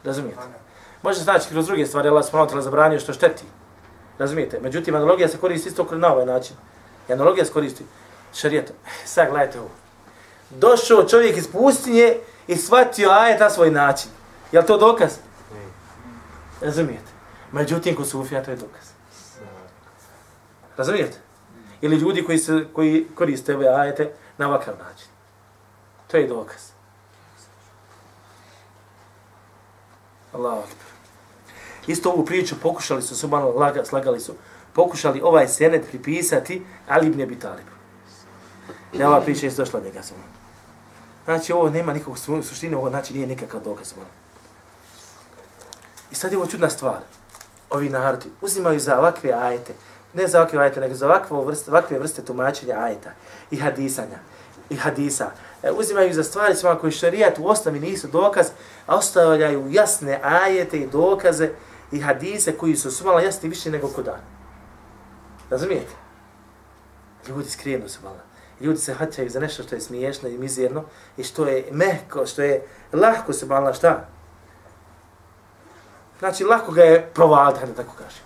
[0.03, 0.62] Razumijete?
[1.03, 3.43] Može se znači kroz druge stvari, Allah spomenuo zabranio što šteti.
[4.19, 4.59] Razumijete?
[4.59, 6.55] Međutim, analogija se koristi isto na ovaj način.
[7.09, 7.85] I analogija se koristi
[8.33, 8.75] šarijetom.
[9.05, 9.69] Sad gledajte ovo.
[10.49, 14.11] Došao čovjek iz pustinje i shvatio ajet na svoj način.
[14.51, 15.11] Je li to dokaz?
[16.61, 17.11] Razumijete?
[17.51, 18.89] Međutim, kod sufija to je dokaz.
[20.77, 21.17] Razumijete?
[21.81, 25.07] Ili ljudi koji, se, koji koriste ove ajete na ovakav način.
[26.07, 26.61] To je dokaz.
[30.33, 30.92] Allahu akbar.
[31.87, 34.33] Isto ovu priču pokušali su, su malo laga, slagali su,
[34.73, 37.65] pokušali ovaj senet pripisati Ali ibn Abi Talib.
[38.93, 40.21] Ne, ova priča je došla njega samo.
[41.25, 43.93] Znači, ovo nema nikog suštine, ovo znači nije nikakav dokaz.
[46.11, 46.99] I sad je ovo čudna stvar.
[47.69, 49.73] Ovi narodi uzimaju za ovakve ajete,
[50.13, 53.11] ne za ovakve ajete, nego za ovakve vrste, ovakve vrste tumačenja ajeta
[53.51, 54.19] i hadisanja
[54.69, 55.31] i hadisa.
[55.63, 58.47] E, uzimaju za stvari svima koji šarijat u osnovi nisu dokaz,
[58.87, 61.49] a ostavljaju jasne ajete i dokaze
[61.93, 64.21] i hadise koji su svima jasni više nego kod dan.
[65.49, 65.93] Razumijete?
[67.27, 68.19] Ljudi skrijenu su malo.
[68.61, 70.83] Ljudi se haćaju za nešto što je smiješno i mizerno
[71.17, 74.05] i što je mehko, što je lahko se malo šta?
[76.19, 78.23] Znači, lahko ga je provaliti, da tako kažem.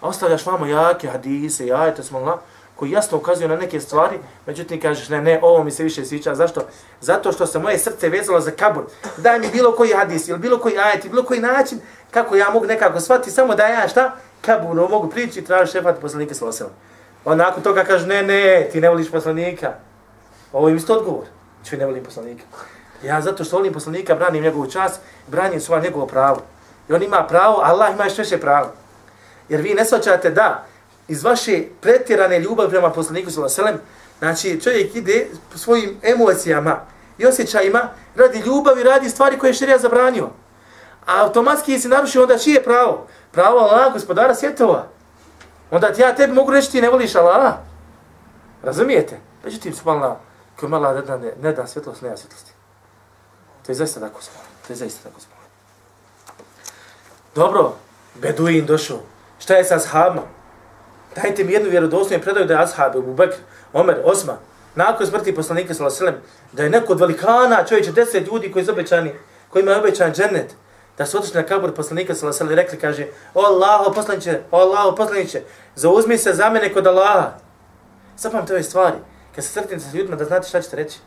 [0.00, 2.40] Ostavljaš vamo jake hadise, jajete smo la,
[2.78, 6.34] koji jasno ukazuju na neke stvari, međutim kažeš, ne, ne, ovo mi se više sviđa.
[6.34, 6.60] Zašto?
[7.00, 8.84] Zato što se moje srce vezalo za kabur.
[9.16, 12.66] Daj mi bilo koji hadis, ili bilo koji ajet, bilo koji način, kako ja mogu
[12.66, 14.12] nekako shvatiti, samo da ja šta?
[14.40, 16.72] Kabur, mogu prići i traži šefat poslanike s losevom.
[17.24, 19.72] On nakon toga kaže, ne, ne, ti ne voliš poslanika.
[20.52, 21.24] Ovo je isto odgovor.
[21.68, 22.44] Ču ne volim poslanika.
[23.02, 26.42] Ja zato što volim poslanika, branim njegovu čast, branim svoje njegovo pravo.
[26.88, 28.72] I on ima pravo, Allah ima još više pravo.
[29.48, 30.64] Jer vi ne svačate da
[31.08, 33.80] iz vaše pretjerane ljubavi prema poslaniku sallallahu alejhi ve sellem,
[34.18, 36.80] znači čovjek ide svojim emocijama
[37.18, 40.30] i osjećajima radi ljubavi, radi stvari koje je šerija zabranio.
[41.06, 43.06] A automatski se naruši onda čije pravo?
[43.32, 44.86] Pravo Allah, gospodara svjetova.
[45.70, 47.54] Onda ti ja tebi mogu reći ti ne voliš Allah.
[48.62, 49.20] Razumijete?
[49.44, 50.16] Međutim, subhanallah,
[50.60, 52.52] koji mala ne da, ne, ne da svjetlost, ne da svjetlosti.
[53.66, 54.52] To je zaista tako subhanallah.
[54.66, 55.50] To je zaista tako subhanallah.
[57.34, 57.74] Dobro,
[58.14, 58.98] Beduin došao.
[59.38, 60.22] Šta je sa ashabima?
[61.16, 63.36] Dajte mi jednu vjerodostojnu predaju da je ashab, Abu Bakr,
[63.72, 64.36] Omer, Osman,
[64.74, 68.52] nakon smrti poslanika sallallahu alejhi ve sellem, da je neko od velikana, čovječe 10 ljudi
[68.52, 69.12] koji su obećani,
[69.48, 70.54] koji imaju obećan džennet,
[70.98, 74.58] da su otišli na kabur poslanika sallallahu alejhi ve rekli kaže: "O Allahu poslanice, o
[74.58, 75.42] Allahu poslanice,
[75.74, 77.32] zauzmi se za mene kod Allaha."
[78.18, 78.96] Zapam te ove stvari.
[79.34, 80.98] Kad se sretnete sa ljudima da znate šta ćete reći.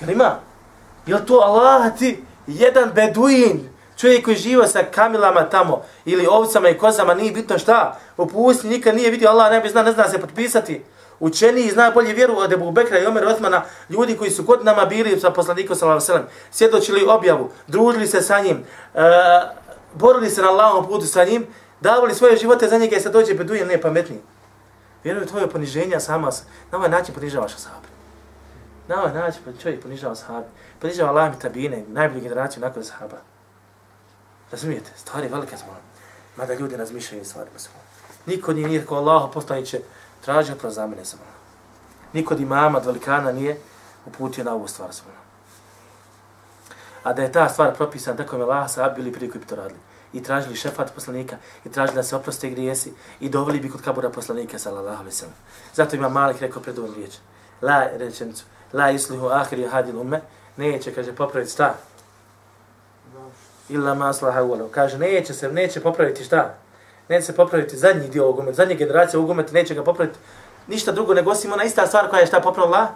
[0.00, 0.38] Jel ima?
[1.06, 3.68] Jel to Allah ti jedan beduin
[4.00, 8.76] Čovjek koji živa sa kamilama tamo, ili ovcama i kozama, nije bitno šta, u pustinji
[8.76, 10.84] nikad nije vidio, Allah ne bi zna, ne zna se potpisati.
[11.20, 14.84] Učeni zna bolje vjeru od Ebu Bekra i Omer Osmana, ljudi koji su kod nama
[14.84, 19.00] bili sa poslanikom sallallahu alejhi ve sellem, svjedočili objavu, družili se sa njim, uh,
[19.94, 21.46] borili se na Allahovom putu sa njim,
[21.80, 24.20] davali svoje živote za njega i se dođe beduje ne pametni.
[25.04, 26.30] Vjeruje tvoje poniženja sama,
[26.72, 27.88] na ovaj način ponižavaš sahabe.
[28.88, 30.46] Na ovaj način čovjek ponižava sahabe.
[30.78, 33.29] Ponižava Allah mi tabine, najbolju generaciju nakon sahaba.
[34.52, 34.90] Razumijete?
[34.96, 35.76] Stvari velike smo.
[36.36, 37.74] Mada ljudi razmišljaju stvarima smo.
[38.26, 39.80] Niko nije nije kao Allah poslaniće
[40.24, 41.20] tražio pro za mene smo.
[42.12, 43.60] Niko od imama, od velikana nije
[44.06, 45.10] uputio na ovu stvar smo.
[47.02, 49.56] A da je ta stvar propisana tako je Allah sa bili prije koji bi to
[49.56, 49.80] radili.
[50.12, 54.10] i tražili šefat poslanika i tražili da se oproste grijesi i doveli bi kod kabura
[54.10, 55.34] poslanika sallallahu alaihi sallam.
[55.74, 57.14] Zato ima Malik rekao pred ovom riječ.
[57.62, 58.44] La rečenicu.
[58.72, 60.20] La islihu ahiri hadil umme.
[60.56, 61.74] Neće, kaže, popraviti šta?
[63.70, 64.68] Illa ma aslaha uvalu.
[64.68, 66.54] Kaže, neće se, neće popraviti šta?
[67.08, 70.18] Neće se popraviti zadnji dio ovog umeta, zadnje generacije ovog umeta, neće ga popraviti
[70.66, 72.88] ništa drugo nego osim ona ista stvar koja je šta popravila?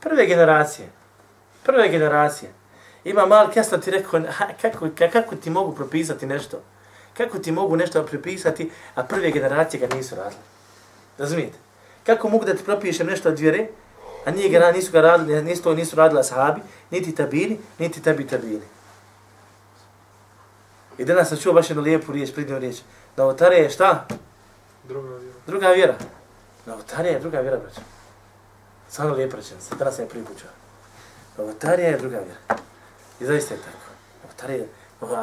[0.00, 0.88] Prve generacije.
[1.64, 2.50] Prve generacije.
[3.04, 6.62] Ima mal kesla ti rekao, ha, kako, kako ti mogu propisati nešto?
[7.16, 10.42] Kako ti mogu nešto propisati, a prve generacije ga nisu radile?
[11.18, 11.58] Razumijete?
[12.06, 13.66] Kako mogu da ti propišem nešto od vjere,
[14.24, 18.26] a nije ga, nisu ga radili, nisu to nisu radila sahabi, niti tabini, niti tabi
[18.26, 18.62] tabini.
[20.98, 22.76] I danas sam čuo baš jednu lijepu riječ, pridnju riječ.
[23.16, 24.06] Novotarija je šta?
[24.84, 25.34] Druga vjera.
[25.46, 25.94] Druga vjera.
[26.66, 27.80] Novotarija je druga vjera, braćo.
[28.88, 30.50] Samo lijepo rečeno, sad danas sam je čuo.
[31.38, 32.62] Novotarija je druga vjera.
[33.20, 33.92] I zaista je tako.
[34.22, 34.68] Novotarija je,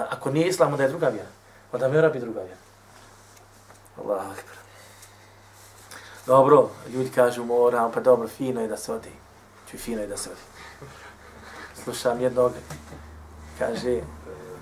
[0.10, 1.30] ako nije islam, onda je druga vjera.
[1.72, 2.58] Onda mora biti druga vjera.
[3.98, 4.56] Allah akbar.
[6.26, 9.12] Dobro, ljudi kažu moram, pa dobro, fino je da se odi.
[9.72, 10.42] Čuj, fino je da se odi.
[11.84, 12.52] Slušam jednog,
[13.60, 14.02] kaže,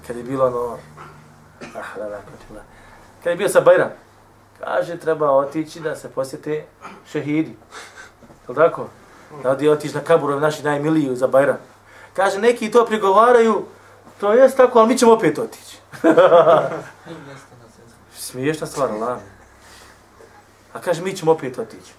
[0.07, 0.77] kad je bilo ono,
[3.23, 3.89] kad je bio sa Bajram,
[4.59, 6.65] kaže, treba otići da se posjete
[7.11, 7.55] šehidi.
[8.49, 8.87] Je tako?
[9.43, 11.57] Da odi otići na kaburov naši najmiliju za Bajram.
[12.13, 13.65] Kaže, neki to prigovaraju,
[14.19, 15.77] to jest tako, ali mi ćemo opet otići.
[18.15, 19.19] Smiješna stvar, Allah.
[20.73, 21.93] A kaže, mi ćemo opet otići.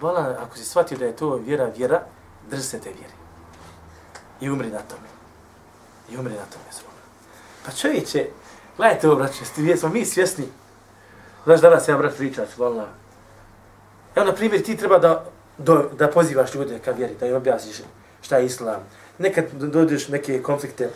[0.00, 2.02] Bola, ako si shvatio da je to vjera, vjera,
[2.50, 3.14] drži se te vjere.
[4.40, 5.08] I umri na tome.
[6.10, 6.64] I umri na tome.
[6.72, 6.95] Zbog.
[7.66, 8.26] Pa čovječe,
[8.76, 10.44] gledajte ovo, braće, sti, smo mi svjesni.
[11.44, 12.88] Znaš, danas ja, brat, pričat, vola.
[14.14, 15.24] Evo, na primjer, ti treba da,
[15.58, 17.76] do, da pozivaš ljude ka vjeri, da im objasniš
[18.22, 18.80] šta je islam.
[19.18, 20.90] Nekad dođeš neke konflikte.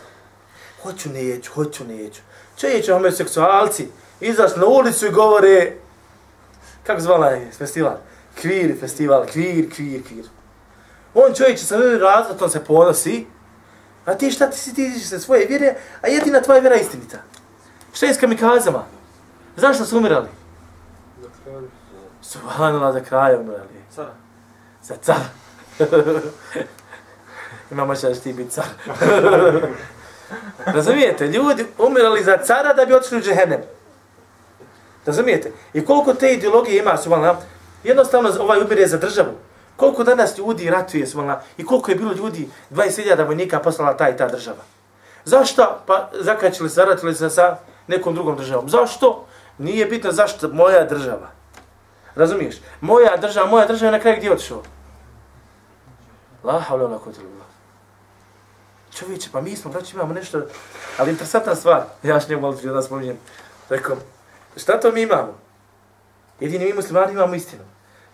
[0.83, 2.21] Hoću, neću, hoću, neću.
[2.57, 3.87] Čovječe, homoseksualci,
[4.19, 5.73] izaš na ulicu i govore,
[6.83, 7.97] kako zvala je festival?
[8.41, 10.25] Kvir festival, kvir, kvir, kvir.
[11.13, 13.25] On čovječe sa razvratom se ponosi,
[14.05, 17.17] a ti šta ti si ti se svoje vjere, a jedina tvoja vjera je istinita.
[17.93, 18.85] Šta je s kamikazama?
[19.55, 20.27] Zašto su umirali?
[21.21, 21.65] Za kralj.
[22.21, 23.69] Subhanallah, za kraja umirali.
[23.95, 24.13] Cara.
[24.83, 25.21] Za car.
[27.71, 28.65] Ima moća da ti biti car.
[30.75, 31.27] Razumijete?
[31.27, 33.61] Ljudi umirali za cara da bi otišli u džehennem.
[35.05, 35.51] Razumijete?
[35.73, 37.37] I koliko te ideologije ima, subhanallah,
[37.83, 39.31] jednostavno ovaj ubire za državu.
[39.81, 44.17] Koliko danas ljudi ratuje, subhanallah, i koliko je bilo ljudi, 20.000 vojnika poslala ta i
[44.17, 44.61] ta država.
[45.25, 45.81] Zašto?
[45.87, 48.69] Pa zakačili se, zaratili se sa nekom drugom državom.
[48.69, 49.25] Zašto?
[49.57, 51.31] Nije bitno zašto moja država.
[52.15, 52.55] Razumiješ?
[52.81, 54.61] Moja država, moja država je na kraju gdje otišao?
[56.43, 57.17] La havla la kod
[58.99, 60.41] Čovječe, pa mi smo, braći, imamo nešto,
[60.97, 63.17] ali interesantna stvar, ja što njemu malo da spominjem,
[63.69, 63.97] Rekom,
[64.57, 65.33] Šta to mi imamo?
[66.39, 67.63] Jedini mi muslimani imamo istinu.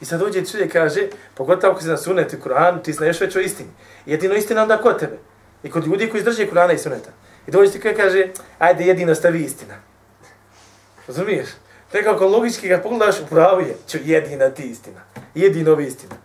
[0.02, 3.36] I sad dođe čovjek kaže, pogotovo ako si na sunetu i Kur'an, ti znaš već
[3.36, 3.70] o istini.
[4.06, 5.18] Jedino istina onda kod tebe.
[5.64, 7.10] I kod ljudi koji izdrže Kur'ana i suneta.
[7.48, 8.28] I dođe ti kaže,
[8.60, 9.74] ajde jedino stavi istina.
[11.08, 11.48] Razumiješ?
[11.94, 15.02] Nekako logički kad pogledaš u je, ću jedina ti istina.
[15.36, 16.16] Jedino vi istina.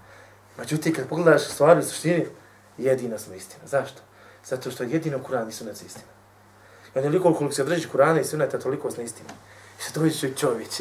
[0.58, 2.26] Međutim, kad pogledaš stvari u suštini,
[2.78, 3.66] jedina smo istina.
[3.66, 4.02] Zašto?
[4.44, 6.12] Zato što jedino Kur'an i sunet istina.
[6.94, 9.30] I on je koliko se držiš Kur'ana i suneta, toliko smo istina.
[9.78, 10.80] I sad dođe čovječ.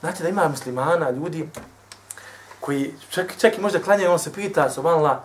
[0.00, 1.48] Znate da ima muslimana, ljudi
[2.60, 5.18] koji čak, čak i možda klanjaju, on se pita, subhanallah,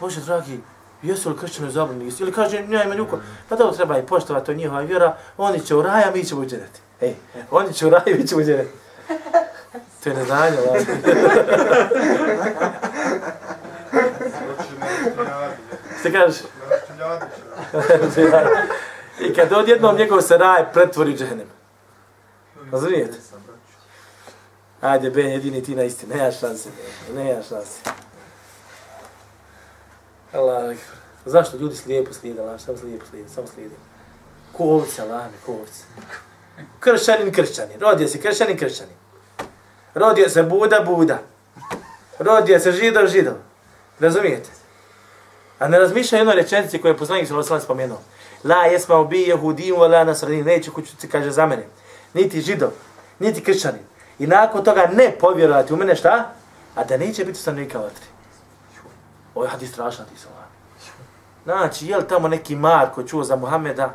[0.00, 0.60] Bože dragi,
[1.02, 2.12] jesu li kršćani zabrani?
[2.20, 5.74] Ili kaže, ne, ima ljuko, pa da treba i poštovati, to njihova vjera, oni će
[5.74, 6.80] u raja, mi ćemo uđeneti.
[7.00, 7.14] Ej,
[7.50, 8.70] oni će u raja, mi ćemo uđeneti.
[10.04, 10.86] To je neznanje, ali.
[16.00, 16.38] Što kažeš?
[19.28, 21.46] I kad odjednom njegov se raj pretvori džehennem.
[22.72, 23.18] Razumijete?
[24.80, 26.14] Ajde, Ben, jedini ti na istinu.
[26.14, 26.68] Nema šanse.
[27.14, 27.80] Nema šanse.
[30.32, 30.76] Allah,
[31.24, 33.74] zašto ljudi slijepo slijede, Allah, samo slijepo slijede, samo slijede.
[34.52, 35.82] Ko ovce, Allah, ko ovce.
[36.80, 37.80] Kršćanin, kršćanin.
[37.80, 38.94] Rodio se kršćanin, kršćanin.
[39.94, 41.18] Rodio se Buda, Buda.
[42.18, 43.34] Rodio se židov, židov.
[44.00, 44.50] Razumijete?
[45.58, 47.98] A ne razmišlja jednoj rečenici koju je poslanik Saloslan spomenuo.
[48.44, 50.44] La jesma ubi jehudiju, la nasradin.
[50.44, 51.66] Neće kuću ti kaže za mene
[52.14, 52.70] niti židov,
[53.18, 53.87] niti kršćanin.
[54.18, 56.30] I nakon toga ne povjerovati u mene šta?
[56.74, 58.06] A da neće biti stanovnika vatri.
[59.34, 60.30] Ovo je hadis strašan ti sam.
[61.44, 63.94] Znači, je li tamo neki Marko čuo za Muhameda,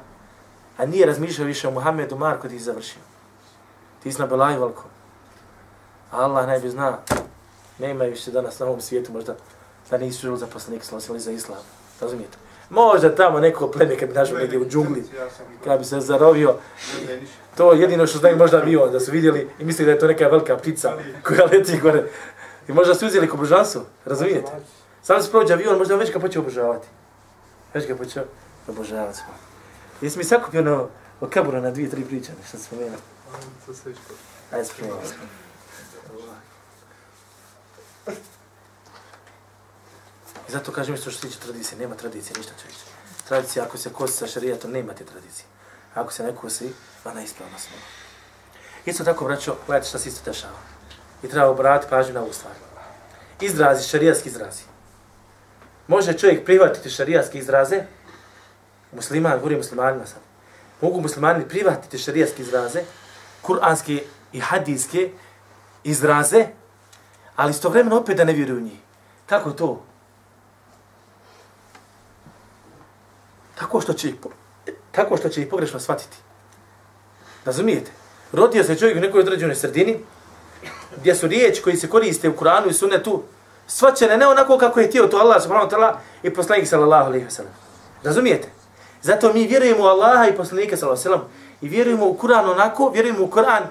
[0.78, 3.02] a nije razmišljao više o Muhamedu, Marko ti završio.
[4.04, 4.74] Ti si na belaju.
[6.12, 6.98] Allah najbi zna,
[7.80, 9.36] ne ima više danas na ovom svijetu možda
[9.90, 11.60] da nisu želi za poslanik, slosili za islam.
[12.02, 12.38] Razumijete?
[12.74, 15.04] Možda tamo neko pleme kad bi našao negdje u džungli,
[15.64, 16.56] kad bi se zarovio,
[17.58, 20.28] to jedino što znaju možda bio, da su vidjeli i mislili da je to neka
[20.28, 22.04] velika ptica koja leti gore.
[22.68, 23.38] I možda su uzeli ko
[24.06, 24.52] razumijete?
[25.04, 26.88] Sam se prođe avion, možda već ga počeo obožavati.
[27.74, 28.24] Već ga počeo
[28.68, 29.20] obožavati.
[30.02, 30.88] Jesi mi sakupio ono,
[31.22, 32.98] o kaburu na dvije, tri priče, što sam spomenuo?
[33.64, 33.90] Što.
[34.52, 35.00] Ajde, spomenuo.
[40.50, 42.68] I zato kažem isto što se tiče tradicije, nema tradicije, ništa će.
[43.28, 45.46] Tradicija, ako se kosi sa šarijatom, nema te tradicije.
[45.94, 47.76] Ako se ne kosi, pa ona ispravna smo.
[48.86, 50.60] Isto tako, braćo, gledajte šta se isto dešava.
[51.24, 52.54] I treba obrati pažnju na ovu stvar.
[53.42, 54.64] Izrazi, šarijatski izrazi.
[55.88, 57.84] Može čovjek prihvatiti šarijatske izraze,
[58.92, 60.22] musliman, govorim muslimanima sad,
[60.82, 62.84] mogu muslimani prihvatiti šarijatske izraze,
[63.42, 65.12] kuranske i hadijske
[65.84, 66.48] izraze,
[67.36, 68.80] ali istovremeno opet da ne vjeruju u njih.
[69.26, 69.86] Kako to?
[73.74, 74.16] Tako što će ih,
[74.92, 76.18] tako što će ih pogrešno shvatiti.
[77.46, 77.92] Razumijete?
[78.32, 79.98] Rodio se čovjek u nekoj određenoj sredini,
[80.98, 83.24] gdje su riječi koji se koriste u Kuranu i Sunnetu,
[83.68, 87.26] svačene ne onako kako je htio to Allah subhanahu wa ta'ala i poslanik sallallahu alaihi
[87.26, 87.54] wa sallam.
[88.04, 88.48] Razumijete?
[89.02, 91.32] Zato mi vjerujemo u Allaha i poslanika sallallahu alaihi wa sallam
[91.62, 93.64] i vjerujemo u Kur'an onako, vjerujemo u Kur'an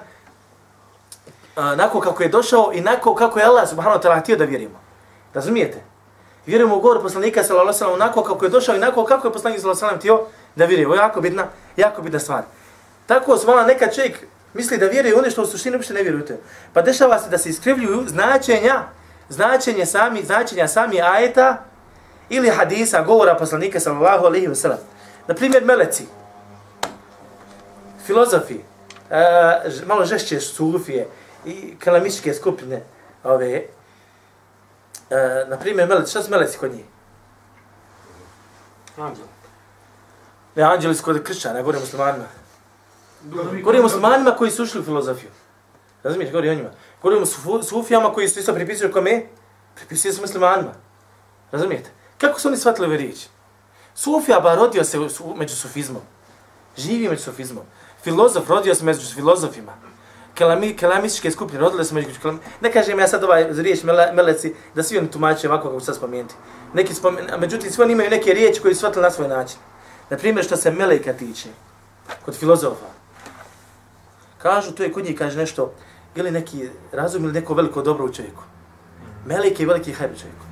[1.55, 4.79] onako kako je došao i onako kako je Allah subhanahu wa ta'ala htio da vjerujemo.
[5.33, 5.92] Razumijete?
[6.45, 9.27] Vjerujemo u govor poslanika sallallahu alejhi ve sellem onako kako je došao i onako kako
[9.27, 10.87] je poslanik sallallahu alejhi ve sellem htio da vjeruje.
[10.87, 12.43] Ovo je jako bitna, jako bitna stvar.
[13.05, 16.37] Tako svala neka čovjek misli da vjeruje ono što u suštini uopšte ne vjerujete.
[16.73, 18.83] Pa dešava se da se iskrivljuju značenja,
[19.29, 21.63] značenje sami, značenja sami ajeta
[22.29, 24.79] ili hadisa govora poslanika sallallahu alejhi ve sellem.
[25.27, 26.05] Na primjer meleci.
[28.05, 31.07] Filozofi, uh, malo žešće sufije
[31.45, 32.81] i kalamističke skupine
[33.23, 33.63] ove
[35.13, 36.85] e, na primjer, meleci, šta su meleci kod njih?
[38.97, 39.25] Anđel.
[40.55, 42.25] Ne, anđeli su kod kršćana, govorim muslimanima.
[43.61, 45.29] Govorim muslimanima koji su ušli u filozofiju.
[46.03, 46.69] Razumiješ, govorim o njima.
[47.01, 49.25] Govorim o sufijama koji su isto pripisuju kome?
[49.75, 50.73] Pripisuju se muslimanima.
[51.51, 51.89] Razumijete?
[52.17, 53.29] Kako su oni shvatili ove riječi?
[53.95, 54.97] Sufija ba rodio se
[55.35, 56.01] među sufizmom.
[56.77, 57.63] Živi među sufizmom.
[58.03, 59.73] Filozof rodio se među filozofima
[60.35, 62.39] kelami, kelamističke skupine, rodile se među kelam...
[62.61, 65.95] Ne kažem ja sad ovaj riječ mele, meleci, da svi oni tumače ovako kako sad
[65.95, 66.35] spomenuti.
[66.73, 67.25] Neki spomen...
[67.39, 69.57] Međutim, svi oni imaju neke riječi koje su shvatili na svoj način.
[70.09, 71.49] Na primjer, što se meleka tiče,
[72.25, 72.85] kod filozofa.
[74.37, 75.73] Kažu, to je kod njih, kaže nešto,
[76.15, 78.43] ili neki razum ili neko veliko dobro u čovjeku.
[79.25, 80.45] Melek je veliki hajb čovjeku.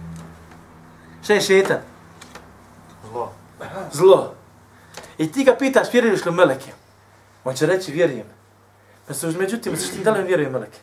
[1.24, 1.78] Šta je šetan?
[3.12, 3.34] Zlo.
[3.91, 4.34] Zlo.
[5.17, 6.72] I ti ga pitaš, vjeruješ li meleke?
[7.44, 8.40] On će reći, vjerujem.
[9.12, 10.78] Pa se međutim, što da li vjeruje meleke?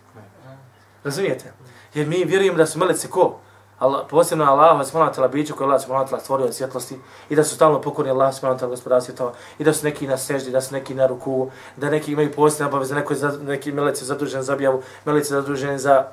[1.05, 1.53] Razumijete?
[1.95, 3.39] Jer mi vjerujemo da su meleci ko?
[3.79, 6.99] Allah, posebno Allah, subhanahu wa ta'ala, biću koji Allah subhanahu wa ta'ala stvorio svjetlosti
[7.31, 10.07] i da su stalno pokorni Allah subhanahu wa ta'ala gospodar svjetova i da su neki
[10.07, 13.39] na seždi, da su neki na ruku, da neki imaju posebne obaveze, neko je za,
[13.43, 16.07] neki meleci zadužen za objavu, meleci zadužen za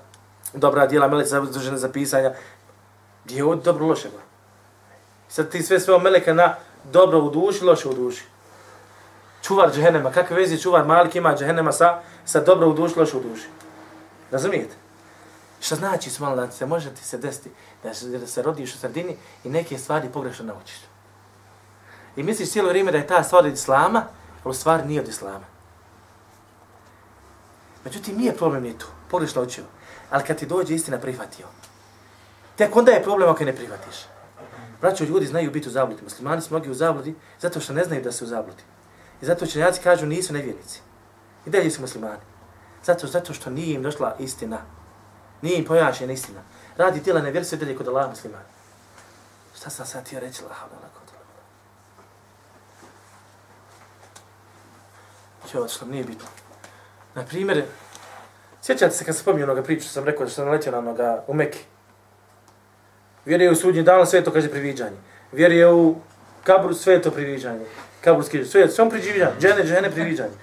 [0.53, 2.33] dobra djela, meleci zadužen za pisanja.
[3.25, 4.09] Gdje je ovo dobro loše?
[4.09, 4.21] Ba?
[5.27, 8.34] Sad ti sve sve meleka na dobro u duši, loše u duši
[9.45, 13.21] čuvar džehennema, kakve veze čuvar malik ima džehennema sa, sa dobro u duši, loše u
[13.21, 13.47] duši.
[14.31, 14.75] Razumijete?
[15.61, 17.51] Šta znači, smalo, da se može ti se desiti
[17.83, 20.79] da se, da se rodiš u sredini i neke stvari pogrešno naučiš.
[22.15, 24.03] I misliš cijelo vrijeme da je ta stvar od islama,
[24.43, 25.45] ali u stvari nije od islama.
[27.85, 29.63] Međutim, nije problem ni tu, pogrešno učio.
[30.09, 31.45] Ali kad ti dođe istina prihvatio,
[32.55, 34.05] tek onda je problem ako ne prihvatiš.
[34.81, 36.03] Braćo, ljudi znaju biti u zabludi.
[36.03, 38.63] Muslimani su mnogi u zabludi zato što ne znaju da su u zabludi.
[39.21, 40.79] I zato učenjaci kažu nisu nevjernici.
[41.45, 42.21] I dalje su muslimani.
[42.83, 44.57] Zato, zato što nije im došla istina.
[45.41, 46.41] Nije im pojašnjena istina.
[46.77, 48.45] Radi tijela nevjerstva i dalje kod Allah muslimani.
[49.55, 50.43] Šta sam sad ti reći?
[50.43, 51.05] Allah, Allah, kod
[55.51, 56.25] Čo, nije bitno.
[57.15, 57.65] Na primjer,
[58.61, 61.33] sjećate se kad sam spominio onoga priču, sam rekao da sam naletio na onoga u
[61.33, 61.63] Meki.
[63.25, 64.97] Vjeruje u sudnji dan, sve to kaže priviđanje.
[65.31, 65.95] Vjeruje u
[66.43, 67.65] kabru, sve to priviđanje
[68.05, 70.33] kaburski sve, sve on priđivlja, džene, džene priviđanje.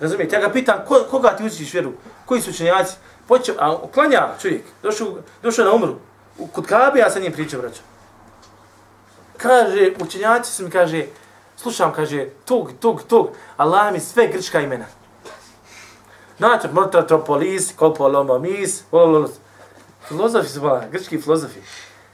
[0.00, 1.92] Razumijete, ja ga pitam, ko, koga ti učiš vjeru?
[2.26, 2.96] Koji su učenjaci?
[3.28, 5.96] Počeo, a klanja čovjek, došao, došao na umru.
[6.38, 7.80] U, kod Kabe ja sa njim pričao, braćo.
[9.36, 11.06] Kaže, učenjaci su mi, kaže,
[11.56, 14.84] slušam, kaže, tog, tog, tog, Allah mi sve grčka imena.
[16.38, 17.74] Znači, Mortra, Tropolis,
[18.40, 19.30] mis, Ololos.
[20.08, 21.60] Filozofi su, bala, grčki filozofi,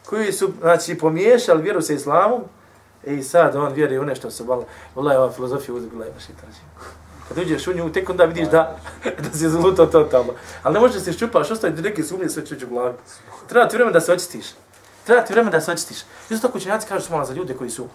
[0.06, 2.42] koji su, znači, pomiješali vjeru sa islamom,
[3.06, 4.64] I sad on vjeruje u nešto se bala.
[4.94, 6.48] Volaj, ova filozofija uzbila ima šitan.
[7.28, 9.46] Kad uđeš u nju, tek onda vidiš da, da si
[9.76, 10.34] to tamo.
[10.62, 12.94] Ali ne možeš se ščupaš, ostaje ti neke sumnje sve čuđu u glavi.
[13.48, 14.46] Treba ti vremena da se očistiš.
[15.06, 15.98] Treba ti vremena da se očistiš.
[16.30, 17.88] Isto tako učenjaci kažu malo za ljude koji su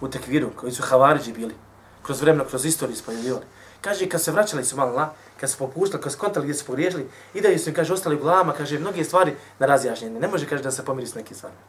[0.00, 1.54] u tekviru, koji su havariđi bili,
[2.02, 3.44] kroz vremena, kroz istoriju spojavljivali.
[3.80, 5.08] Kaže, kad se vraćali su malo
[5.40, 8.16] kad se popuštali, kad se kontali gdje su pogriješili, i da su im, kaže, ostali
[8.16, 10.20] u glavama, kaže, mnoge stvari na razjašnjenje.
[10.20, 11.60] Ne može, kaže, da se pomiri s nekim stvarima.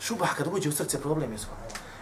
[0.00, 1.56] Šubah kad uđe u srce, problem je svoj.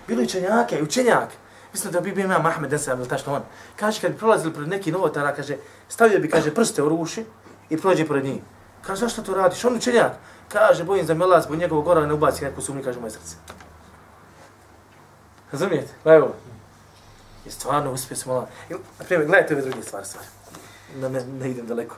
[0.07, 1.29] Bilo je učenjaka i učenjak.
[1.73, 3.43] Mislim da bi bio imam Ahmed Desa, ili tačno on.
[3.77, 5.57] Kaže, kad bi prolazili pred neki novotara, kaže,
[5.89, 7.25] stavio bi, kaže, prste u ruši
[7.71, 8.43] i prođe pred njih.
[8.83, 9.65] Kaže, zašto to radiš?
[9.65, 10.13] On učenjak.
[10.49, 13.37] Kaže, bojim za melac, zbog njegovog gora ne ubaci neku sumnju, kaže, moje srce.
[15.53, 15.93] Razumijete?
[16.05, 16.35] Pa evo.
[17.47, 18.49] I stvarno uspio sam malo.
[18.71, 20.27] Na primjer, gledajte ove druge stvari, stvari.
[21.01, 21.97] Da ne, ne idem daleko.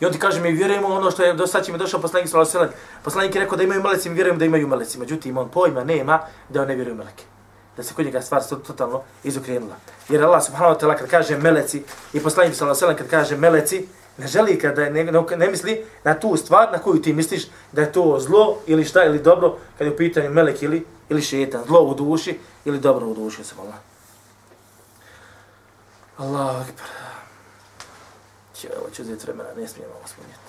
[0.00, 2.28] I on ti kaže, mi vjerujemo ono što je do sad će mi došao poslanik
[2.28, 3.02] sallallahu alejhi ve sellem.
[3.04, 4.98] Poslanik je rekao da imaju meleci, mi vjerujemo da imaju meleci.
[4.98, 7.24] Međutim, on pojma nema da on ne vjeruje meleke.
[7.76, 9.76] Da se kod njega stvar totalno izokrenula.
[10.08, 11.82] Jer Allah subhanahu wa ta'ala kad kaže meleci
[12.12, 13.88] i poslanik sallallahu alejhi ve sellem kad kaže meleci,
[14.18, 17.42] ne želi kada ne, ne, ne, misli na tu stvar na koju ti misliš
[17.72, 21.22] da je to zlo ili šta ili dobro kad je u pitanju melek ili ili
[21.22, 23.78] šetan, zlo u duši ili dobro u duši, sam Allah.
[26.18, 27.05] Allahu akbar.
[28.66, 30.40] Če, ovo ću uzeti vremena, ne smijem ovo spominjati.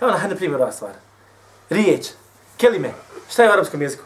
[0.00, 0.92] Evo na, na primjer ova stvar.
[1.70, 2.06] Riječ,
[2.56, 2.92] kelime,
[3.30, 4.04] šta je u arapskom jeziku?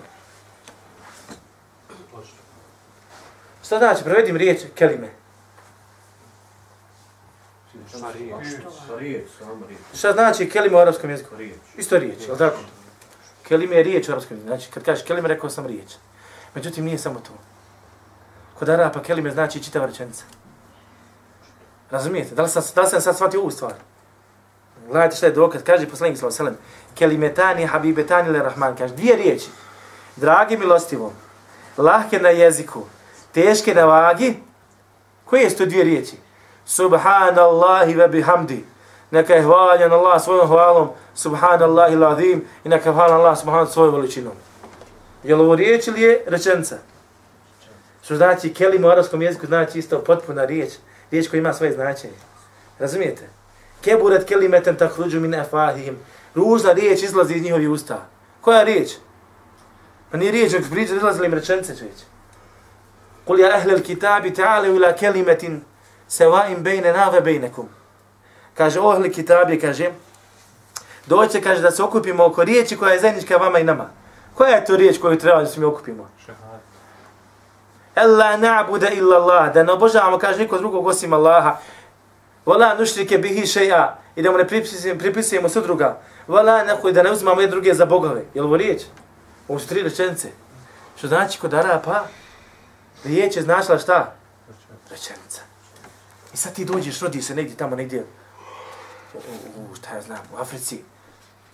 [3.64, 5.10] Šta znači, prevedim riječ, kelime.
[9.94, 11.34] Šta znači kelime u arapskom jeziku?
[11.76, 12.58] Isto riječ, je li tako?
[13.42, 14.48] Kelime je riječ u arapskom jeziku.
[14.48, 15.94] Znači, kad kažeš kelime, rekao sam riječ.
[16.54, 17.32] Međutim, nije samo to.
[18.58, 20.24] Kod Arapa kelime znači čitava rečenica.
[21.90, 22.34] Razumijete?
[22.34, 23.74] Da li sam, da li sam sad shvatio ovu stvar?
[24.90, 25.62] Gledajte šta je dokaz.
[25.62, 29.46] Kaže poslanik sallallahu alejhi ve sellem: "Kelimetani habibetani le rahman." Kaže dvije riječi.
[30.16, 31.12] Dragi milostivo,
[31.76, 32.82] lahke na jeziku,
[33.32, 34.36] teške na vagi.
[35.24, 36.16] Koje su to dvije riječi?
[36.66, 38.64] Subhanallahi ve bihamdi.
[39.10, 43.94] Neka je hvaljen Allah svojom hvalom, subhanallahi l'azim, i neka je hvaljen Allah subhanallahi svojom
[43.94, 44.32] veličinom.
[45.22, 46.78] Je li ovo riječ ili je rečenca?
[48.02, 50.72] Što znači kelim u arabskom jeziku znači isto potpuna riječ
[51.10, 52.14] riječ koja ima svoje značenje.
[52.78, 53.28] Razumijete?
[53.80, 55.98] Keburet kelimeten tahruđu min afahihim.
[56.34, 58.06] Ružna riječ izlazi iz njihovi usta.
[58.40, 58.90] Koja riječ?
[60.10, 61.96] Pa nije riječ, nek priđe, izlazili im rečence čovječ.
[63.24, 65.60] Kul ja ahlel kitabi ta'ale ila kelimetin
[66.08, 67.68] sevaim bejne nave bejnekum.
[68.54, 69.90] Kaže, o ahli kitabi, kaže,
[71.06, 73.90] doće, kaže, da se okupimo oko riječi koja je zajednička vama i nama.
[74.34, 76.08] Koja je to riječ koju treba da se mi okupimo?
[77.96, 81.56] Ella na'bude illa Allah, da ne obožavamo, kaže niko drugog osim Allaha.
[82.46, 85.98] Wala nušrike bihi še'a, i da mu ne pripisujemo, pripisujemo sve druga.
[86.28, 88.24] Wala nekoj, da ne uzimamo jedne druge za bogove.
[88.34, 88.82] Je li ovo riječ?
[89.48, 90.28] Ovo su tri rečenice.
[90.96, 92.04] Što znači kod Arapa,
[93.04, 94.14] riječ je značila šta?
[94.90, 95.40] Rečenica.
[96.34, 98.04] I sad ti dođeš, rodi se negdje tamo, negdje,
[99.14, 99.18] u,
[99.60, 100.82] u, šta ja znam, u Africi,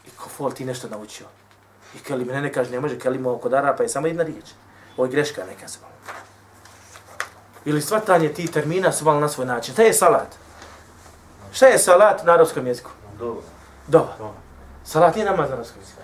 [0.06, 1.26] i ko fol ti nešto naučio.
[1.94, 4.44] I keli ne, ne kaže, ne može, keli kod Arapa je samo jedna riječ.
[4.96, 5.78] Ovo je greška neka se
[7.64, 9.74] ili svatanje ti termina su malo na svoj način.
[9.74, 10.28] Šta je salat?
[11.52, 12.90] Šta je salat na arabskom jeziku?
[13.18, 13.40] Dova.
[13.86, 14.32] Dova.
[14.84, 16.00] Salat nije namaz na arabskom jeziku.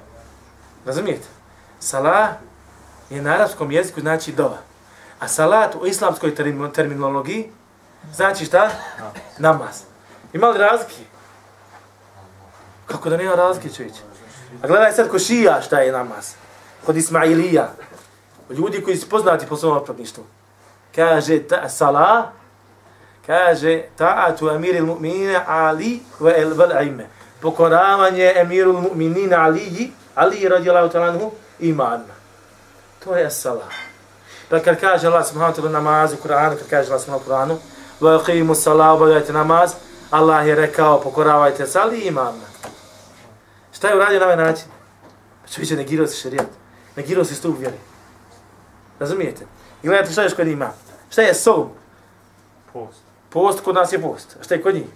[0.86, 1.26] Razumijete?
[1.80, 2.30] Salat
[3.10, 4.58] je na arabskom jeziku znači dova.
[5.20, 6.34] A salat u islamskoj
[6.74, 7.50] terminologiji
[8.14, 8.70] znači šta?
[9.38, 9.82] Namaz.
[10.32, 10.94] Ima li razlike?
[12.86, 13.94] Kako da nema razlike, čovječ?
[14.62, 16.34] A gledaj sad ko šija šta je namaz.
[16.86, 17.72] Kod Ismailija.
[18.50, 20.24] Ljudi koji su poznati po svom opravništvu
[20.98, 22.32] kaže ta sala
[23.26, 27.06] kaže ta'atu emiril mu'minina ali wa al bal'ime
[27.40, 31.30] pokoravanje emirul mu'minina ali ali radijallahu ta'ala anhu
[31.60, 32.02] iman
[33.04, 33.70] to je sala
[34.50, 37.30] pa kad kaže Allah subhanahu wa ta'ala namaz u Kur'anu kad kaže Allah subhanahu wa
[37.30, 37.58] ta'ala
[38.00, 39.78] wa aqimu sala, obavljajte namaz
[40.10, 42.34] Allah je rekao pokoravajte sali iman
[43.72, 44.66] šta je uradio na ovaj način?
[45.42, 46.50] Pa će negirao se šarijat
[46.96, 47.78] negirao se stup vjeri
[48.98, 49.46] razumijete?
[49.82, 50.87] I gledajte šta još kod ima.
[51.10, 51.70] Šta je som?
[52.72, 53.02] Post.
[53.30, 54.36] Post kod nas je post.
[54.40, 54.86] A šta je kod njih?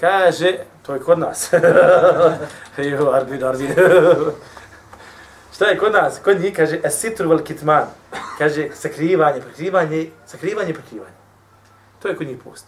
[0.00, 1.52] Kaže, to je kod nas.
[2.76, 3.70] jo, arbid, arbid.
[5.54, 6.20] šta je kod nas?
[6.24, 7.86] Kod njih kaže, esitru vel kitman.
[8.38, 11.16] Kaže, sakrivanje, prekrivanje, sakrivanje, prekrivanje.
[12.02, 12.66] To je kod njih post.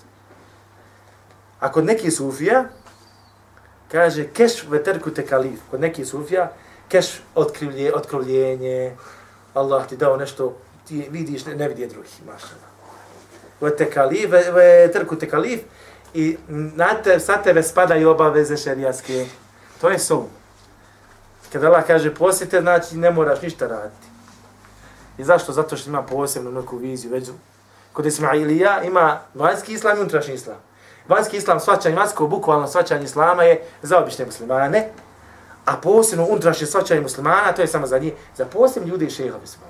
[1.60, 2.64] A kod nekih sufija,
[3.92, 5.60] kaže, keš veterku te kalif.
[5.70, 6.52] Kod nekih sufija,
[6.88, 8.96] keš otkrivlje, otkrivljenje,
[9.54, 10.56] Allah ti dao nešto,
[10.92, 12.68] ti vidiš, ne, ne vidi drugih, mašala.
[13.60, 15.60] Ve te kalif, ve, trku te kalif,
[16.14, 19.26] i na te, sa tebe spadaju obaveze šerijaske.
[19.80, 20.26] To je sum.
[21.52, 24.06] Kada Allah kaže posjete, znači ne moraš ništa raditi.
[25.18, 25.52] I zašto?
[25.52, 27.30] Zato što ima posebnu neku viziju, Već
[27.92, 30.56] Kod Ismailija ima vanjski islam i unutrašnji islam.
[31.08, 34.88] Vanjski islam, svačanje, vanjsko, bukvalno svačanje islama je za obične muslimane,
[35.64, 39.46] A posebno unutrašnje svačanje muslimana, to je samo za njih, za posebni ljudi i šehovi
[39.46, 39.62] smo.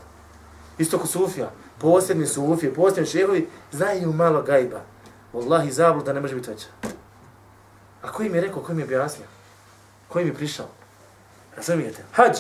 [0.82, 4.80] Isto ko Sufija, posebni Sufije, posebni šehovi, znaju malo gajba.
[5.32, 6.66] Wallahi, zabluda ne može biti veća.
[8.02, 9.26] A koji mi je rekao, koji mi je objasnio?
[10.08, 10.66] Koji mi je prišao?
[11.56, 12.02] Razumijete?
[12.12, 12.38] Hađ.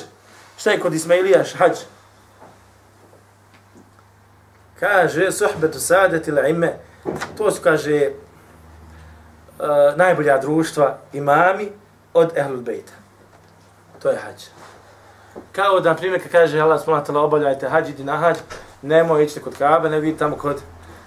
[0.56, 1.54] Šta je kod Ismailijaš?
[1.54, 1.76] Hađ.
[4.80, 6.78] Kaže, suhbetu sadet ili ime.
[7.38, 11.72] To su, kaže, uh, najbolja društva imami
[12.14, 12.92] od Ehlul Bejta.
[14.02, 14.42] To je hađ.
[15.52, 17.18] Kao da, na primjer, kad kaže Allah s.w.t.
[17.18, 18.36] obavljajte hađ, idi na hađ,
[18.82, 20.62] nemoj ići kod Kabe, ne vidi tamo kod,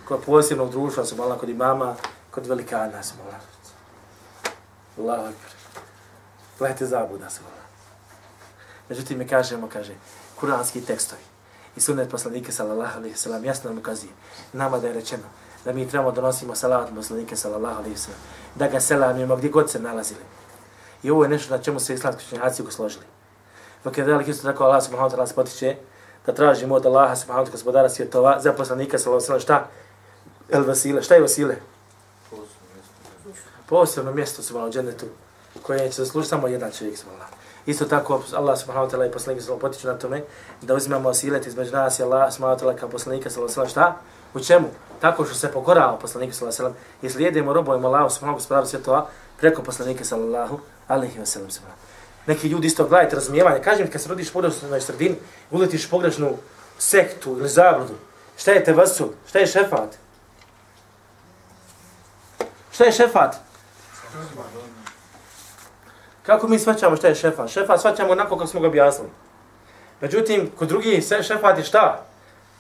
[0.08, 1.96] kod posebnog društva, su kod imama,
[2.32, 3.40] kod velikana, su mala.
[4.98, 5.52] Allahu akbar.
[6.60, 7.66] Gledajte zabuda, su mala.
[8.90, 9.94] Međutim, mi kažemo, kaže,
[10.40, 11.22] kuranski tekstovi
[11.76, 14.12] i sunnet poslanike, sallallahu alaihi sallam, jasno nam ukazuje,
[14.54, 15.24] nama da je rečeno,
[15.66, 18.20] da mi trebamo donosimo salavat poslanike, sallallahu alaihi sallam,
[18.56, 20.22] da ga selamimo gdje god se nalazili.
[21.04, 23.15] I ovo je nešto na čemu se islamski učenjaci složili.
[23.86, 25.76] Dok je velik isto tako Allah subhanahu wa ta'ala spotiče
[26.26, 29.68] da tražimo od Allaha subhanahu wa ta'ala gospodara svjetova za poslanika sallallahu alaihi šta?
[30.50, 31.02] El vasile.
[31.02, 31.56] Šta je vasile?
[33.70, 35.06] Posebno mjesto su malo džennetu
[35.62, 37.32] koje će zaslužiti samo jedan čovjek subhanahu
[37.66, 40.24] Isto tako Allah subhanahu wa ta'ala i poslanik sallallahu potiču na tome
[40.62, 43.96] da uzimamo osilet između nas i Allah subhanahu wa ta'ala kao poslanika sallallahu alaihi šta?
[44.34, 44.68] U čemu?
[45.02, 49.08] Tako što se pokorao poslanika sallallahu alaihi i slijedimo robojimo Allah subhanahu wa ta'ala svjetova
[49.38, 51.50] preko poslanika sallallahu alaihi wa sallam
[52.28, 53.64] neki ljudi isto gledajte razumijevanje.
[53.64, 55.16] Kažem, kad se rodiš u na sredini,
[55.52, 56.38] uletiš pogrešnu
[56.78, 57.94] sektu ili zabludu.
[58.38, 59.10] Šta je tevasul?
[59.28, 59.96] Šta je šefat?
[62.72, 63.36] Šta je šefat?
[66.24, 67.50] Kako mi svaćamo šta je šefat?
[67.50, 69.10] Šefat svaćamo onako kako smo ga objasnili.
[70.02, 72.06] Međutim, kod drugi šefat je šta?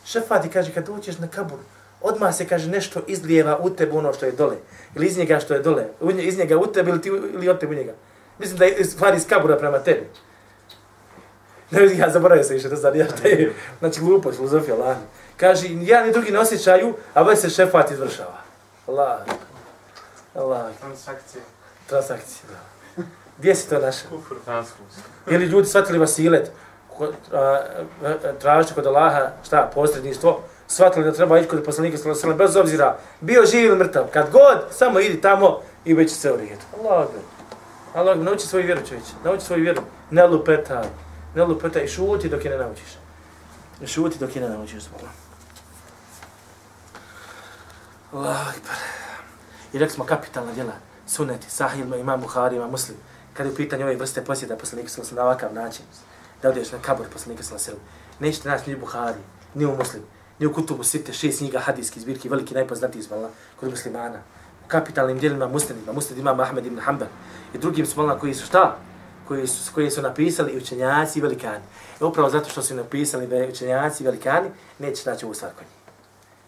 [0.05, 1.59] Šefat je, kaže, kad dođeš na kabur,
[2.01, 4.55] odmah se, kaže, nešto izlijeva u tebe ono što je dole.
[4.95, 5.87] Ili iz njega što je dole.
[6.19, 7.93] Iz njega u tebe ili, ti, ili od tebu njega.
[8.39, 10.09] Mislim da je stvar iz kabura prema tebi.
[11.71, 14.97] Ne vidim, ja zaboravio se više, to znam, ja šta je, znači glupo, filozofija, Allah.
[15.37, 18.37] Kaže, ja ni drugi ne osjećaju, a već se šefat izvršava.
[18.87, 19.19] Allah.
[20.35, 20.65] Allah.
[20.79, 21.43] Transakcije.
[21.87, 23.03] Transakcije, da.
[23.37, 24.09] Gdje si to našao?
[24.09, 24.35] Kufr.
[24.45, 24.95] Transkus.
[25.27, 26.51] Ili ljudi shvatili vasilet,
[28.39, 33.45] tražite kod Allaha, šta, posredništvo, shvatili da treba ići kod poslanika sallallahu bez obzira bio
[33.45, 34.03] živ ili mrtav.
[34.13, 36.61] Kad god, samo idi tamo i već se u redu.
[36.79, 37.07] Allah.
[37.95, 39.03] Allah, nauči svoju vjeru, čovječ.
[39.23, 39.81] Nauči svoju vjeru.
[40.11, 40.87] Ne lupetaj.
[41.35, 41.83] Ne lupetaj.
[41.83, 42.97] I šuti dok je ne naučiš.
[43.81, 44.83] I šuti dok je ne naučiš.
[48.13, 48.75] Allah, akbar.
[49.73, 50.73] I rekli smo kapitalna djela.
[51.07, 52.97] Suneti, sahil, imam Buhari, imam muslim.
[53.33, 55.85] Kada je u pitanju ove vrste posjeda poslanika sallam na ovakav način,
[56.41, 57.81] da odeš na kabor poslanika sallam,
[58.19, 59.19] nećete naći ni u Buhari,
[59.53, 60.03] ni u muslim,
[60.39, 63.29] ni u kutubu site, šest knjiga hadijskih zbirki, veliki najpoznatiji zbala
[63.59, 64.19] kod muslimana.
[64.65, 67.07] U kapitalnim djelima muslimima, muslim imam Ahmed ibn Hanbal,
[67.55, 68.77] i drugim smolama koji su šta?
[69.27, 71.63] Koji su, koji su napisali učenjaci i velikani.
[72.01, 74.49] I upravo zato što su napisali učenjaci i velikani,
[74.79, 75.75] neće naći ovu stvar kod njih.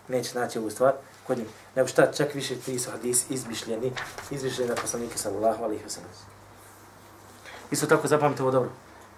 [0.07, 0.93] Neće naći ovu stvar
[1.27, 1.47] kod njih.
[1.75, 3.91] Nego šta, čak više ti su hadisi izmišljeni,
[4.31, 6.09] izmišljeni na poslanike sallallahu alaihi wa sallam.
[7.71, 8.69] Isto tako zapamte ovo dobro.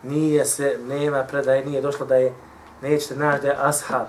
[0.04, 2.34] Nije se, nema predaje, nije došlo da je,
[2.82, 4.08] nećete naći da je ashab,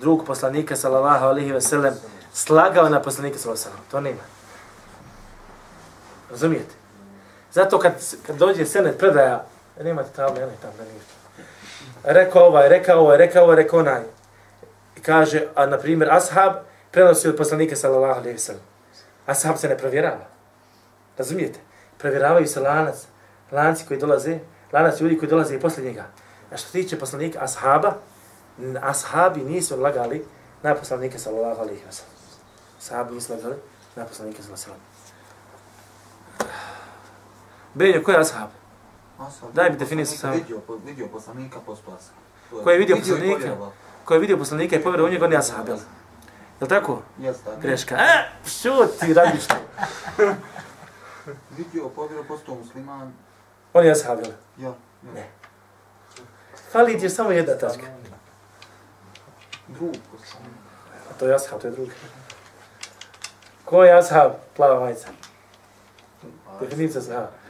[0.00, 1.94] drug poslanika sallallahu alaihi wa sallam,
[2.32, 3.90] slagao na poslanika sallallahu alaihi wa sallam.
[3.90, 4.22] To nema.
[6.30, 6.85] Razumijete?
[7.56, 7.92] Zato kad,
[8.26, 9.44] kad dođe senet predaja,
[9.82, 11.14] nemate table, ja ne tam, da ništa.
[12.04, 14.02] Rekao ovaj, rekao ovaj, rekao ovaj, rekao onaj.
[14.96, 16.52] I kaže, a na primjer, ashab
[16.90, 18.62] prenosi od poslanika sallallahu alaihi sallam.
[19.26, 20.26] Ashab se ne provjerava.
[21.18, 21.58] Razumijete?
[21.98, 23.06] Provjeravaju se lanac,
[23.52, 24.38] lanci koji dolaze,
[24.72, 26.04] lanac ljudi koji dolaze i poslije njega.
[26.52, 27.92] A što tiče poslanika ashaba,
[28.82, 30.24] ashabi nisu lagali
[30.62, 32.12] na poslanika sallallahu alaihi sallam.
[32.78, 33.56] Ashabi nisu lagali
[33.96, 34.95] na poslanika sallallahu alaihi sallam.
[37.76, 38.50] Benjo, ko je ashab?
[39.20, 39.52] Ashab.
[39.52, 40.34] Daj mi definiciju samo.
[40.34, 42.12] Vidio, vidio poslanika po spasa.
[42.64, 43.56] Ko je vidio poslanika?
[44.04, 45.78] Ko je vidio poslanika i povjerovao u njega, on je ashab, jel?
[46.60, 47.02] Jel tako?
[47.18, 47.60] Jes, tako.
[47.60, 47.94] Greška.
[47.94, 49.54] E, šuti, radiš to.
[51.56, 53.12] Vidio, povjerovao, postao musliman.
[53.72, 54.32] On je ashab, jel?
[54.58, 54.74] Ja.
[55.14, 55.28] Ne.
[56.72, 57.86] Fali ti samo jedna tačka.
[59.68, 60.56] Drug poslanik.
[61.10, 61.92] A to je ashab, to je drugi.
[63.64, 64.32] Ko je ashab?
[64.56, 65.08] Plava majica.
[66.60, 67.45] Definicija ashab.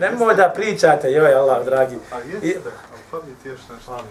[0.00, 1.96] Nemoj da pričate, joj Allah, dragi.
[2.12, 4.04] A jeste, ali fali ti još nešto.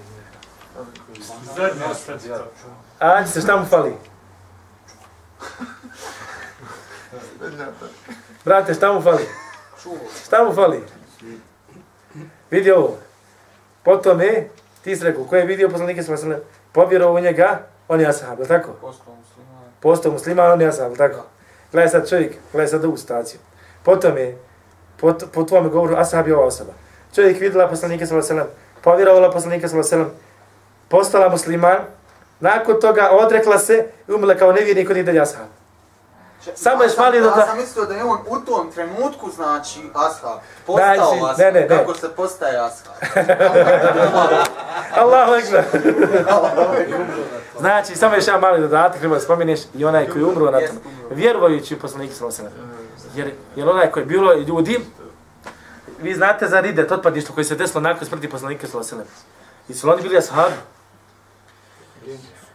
[1.55, 2.47] Zadnje ostaci to.
[2.99, 3.93] Ađi se, šta mu fali?
[8.45, 9.25] Brate, šta mu fali?
[10.25, 10.83] Šta mu fali?
[12.51, 12.97] Vidi ovo.
[13.83, 14.49] Potom je,
[14.83, 16.39] ti si rekao, ko je vidio poslanike sa vasilem,
[16.71, 18.71] povjerovao u njega, on je ashab, je tako?
[18.71, 19.63] Postao musliman.
[19.79, 21.25] Postao musliman, on je ashab, je tako?
[21.71, 23.39] Gledaj sad čovjek, gledaj sad ovu staciju.
[23.85, 24.37] Potom je,
[24.97, 26.71] po, po tvojom govoru, ashab je ova osoba.
[27.15, 30.25] Čovjek vidjela poslanika sallallahu alejhi ve sellem, povjerovala poslanika sallallahu alejhi ve sellem,
[30.89, 31.77] postala musliman,
[32.39, 33.75] nakon toga odrekla se
[34.07, 35.47] i umrla kao nevjernik od dalje ashab.
[36.55, 40.39] Samo je šmalio da- Ja sam mislio da je on u tom trenutku, znači, ashab.
[40.65, 41.39] Postao si- ashab.
[41.39, 41.67] ne, ne, ne.
[41.67, 42.93] Kako se postaje ashab.
[44.95, 45.63] Allahu ekber.
[47.59, 50.59] Znači, samo još jedan mali dodatak, treba da spomeneš i onaj koji je umro na
[50.59, 50.77] tom.
[51.11, 52.84] Vjerujući u poslanika sallallahu alejhi ve sellem.
[53.15, 54.79] Jer, jer onaj koji je bilo ljudi,
[56.01, 59.35] vi znate za ridet, otpadništvo koje se desilo nakon smrti poslanika sallallahu alejhi ve sellem.
[59.69, 60.55] I su oni bili ashabi.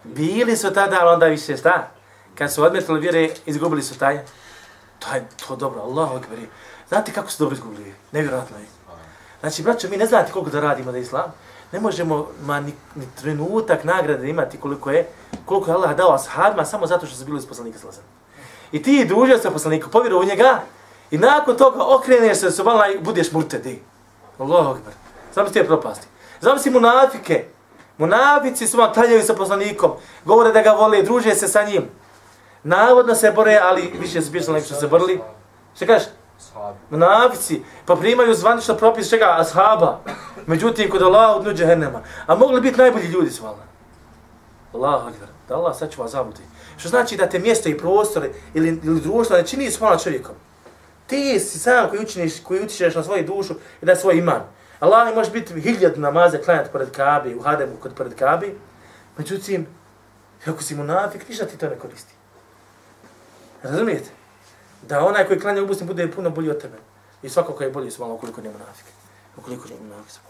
[0.05, 1.91] Bili su tada, ali onda više šta?
[2.35, 4.25] Kad su odmetili vjere, izgubili su taj.
[4.99, 6.39] To je to dobro, Allahu ekber.
[6.89, 7.95] Znate kako su dobro izgubili?
[8.13, 8.67] Nevjerojatno je.
[9.41, 11.33] Znači, braćo, mi ne znate koliko da radimo da je islam.
[11.73, 15.09] Ne možemo ma ni, ni trenutak nagrade imati koliko je,
[15.45, 18.03] koliko je Allah dao ashabima samo zato što su bili iz poslanika sallallahu
[18.73, 20.61] I ti družio se poslaniku, povjerovao u njega
[21.11, 23.83] i nakon toga okreneš se subhanallah i budeš murtedi.
[24.39, 24.93] Allahu ekber.
[25.35, 26.07] Znam ti je propasti.
[26.41, 27.45] Znam si munafike.
[27.99, 29.91] Munafici su vam klanjaju sa poslanikom,
[30.25, 31.89] govore da ga vole, druže se sa njim.
[32.63, 35.21] Navodno se bore, ali više su nego što se borili.
[35.77, 36.09] Šta kažeš?
[36.91, 39.37] Munafici, pa primaju zvanično propis čega?
[39.39, 39.99] Ashaba.
[40.47, 42.03] Međutim, kod Allah od nuđe hennema.
[42.27, 43.63] A mogli biti najbolji ljudi su valjda.
[44.75, 45.29] Allah akbar.
[45.49, 46.43] Da Allah sačuva zabuti.
[46.81, 50.35] Što znači da te mjesto i prostore ili, ili društvo ne čini svojom čovjekom.
[51.07, 54.43] Ti si sam koji učiniš, koji utičeš na svoju dušu i na svoj iman.
[54.81, 58.47] Allah može biti hiljadu namaza klanjati pored Kabe, u Hademu kod pored Kabe.
[59.19, 59.67] Međutim,
[60.47, 62.15] ako si munafik, ništa ti to ne koristi.
[63.63, 64.11] Razumijete?
[64.83, 66.79] Da onaj koji klanja ubusni bude puno bolji od tebe.
[67.23, 68.87] I svako koji je bolji su malo ukoliko nije munafik.
[69.37, 70.30] Ukoliko nije munafik.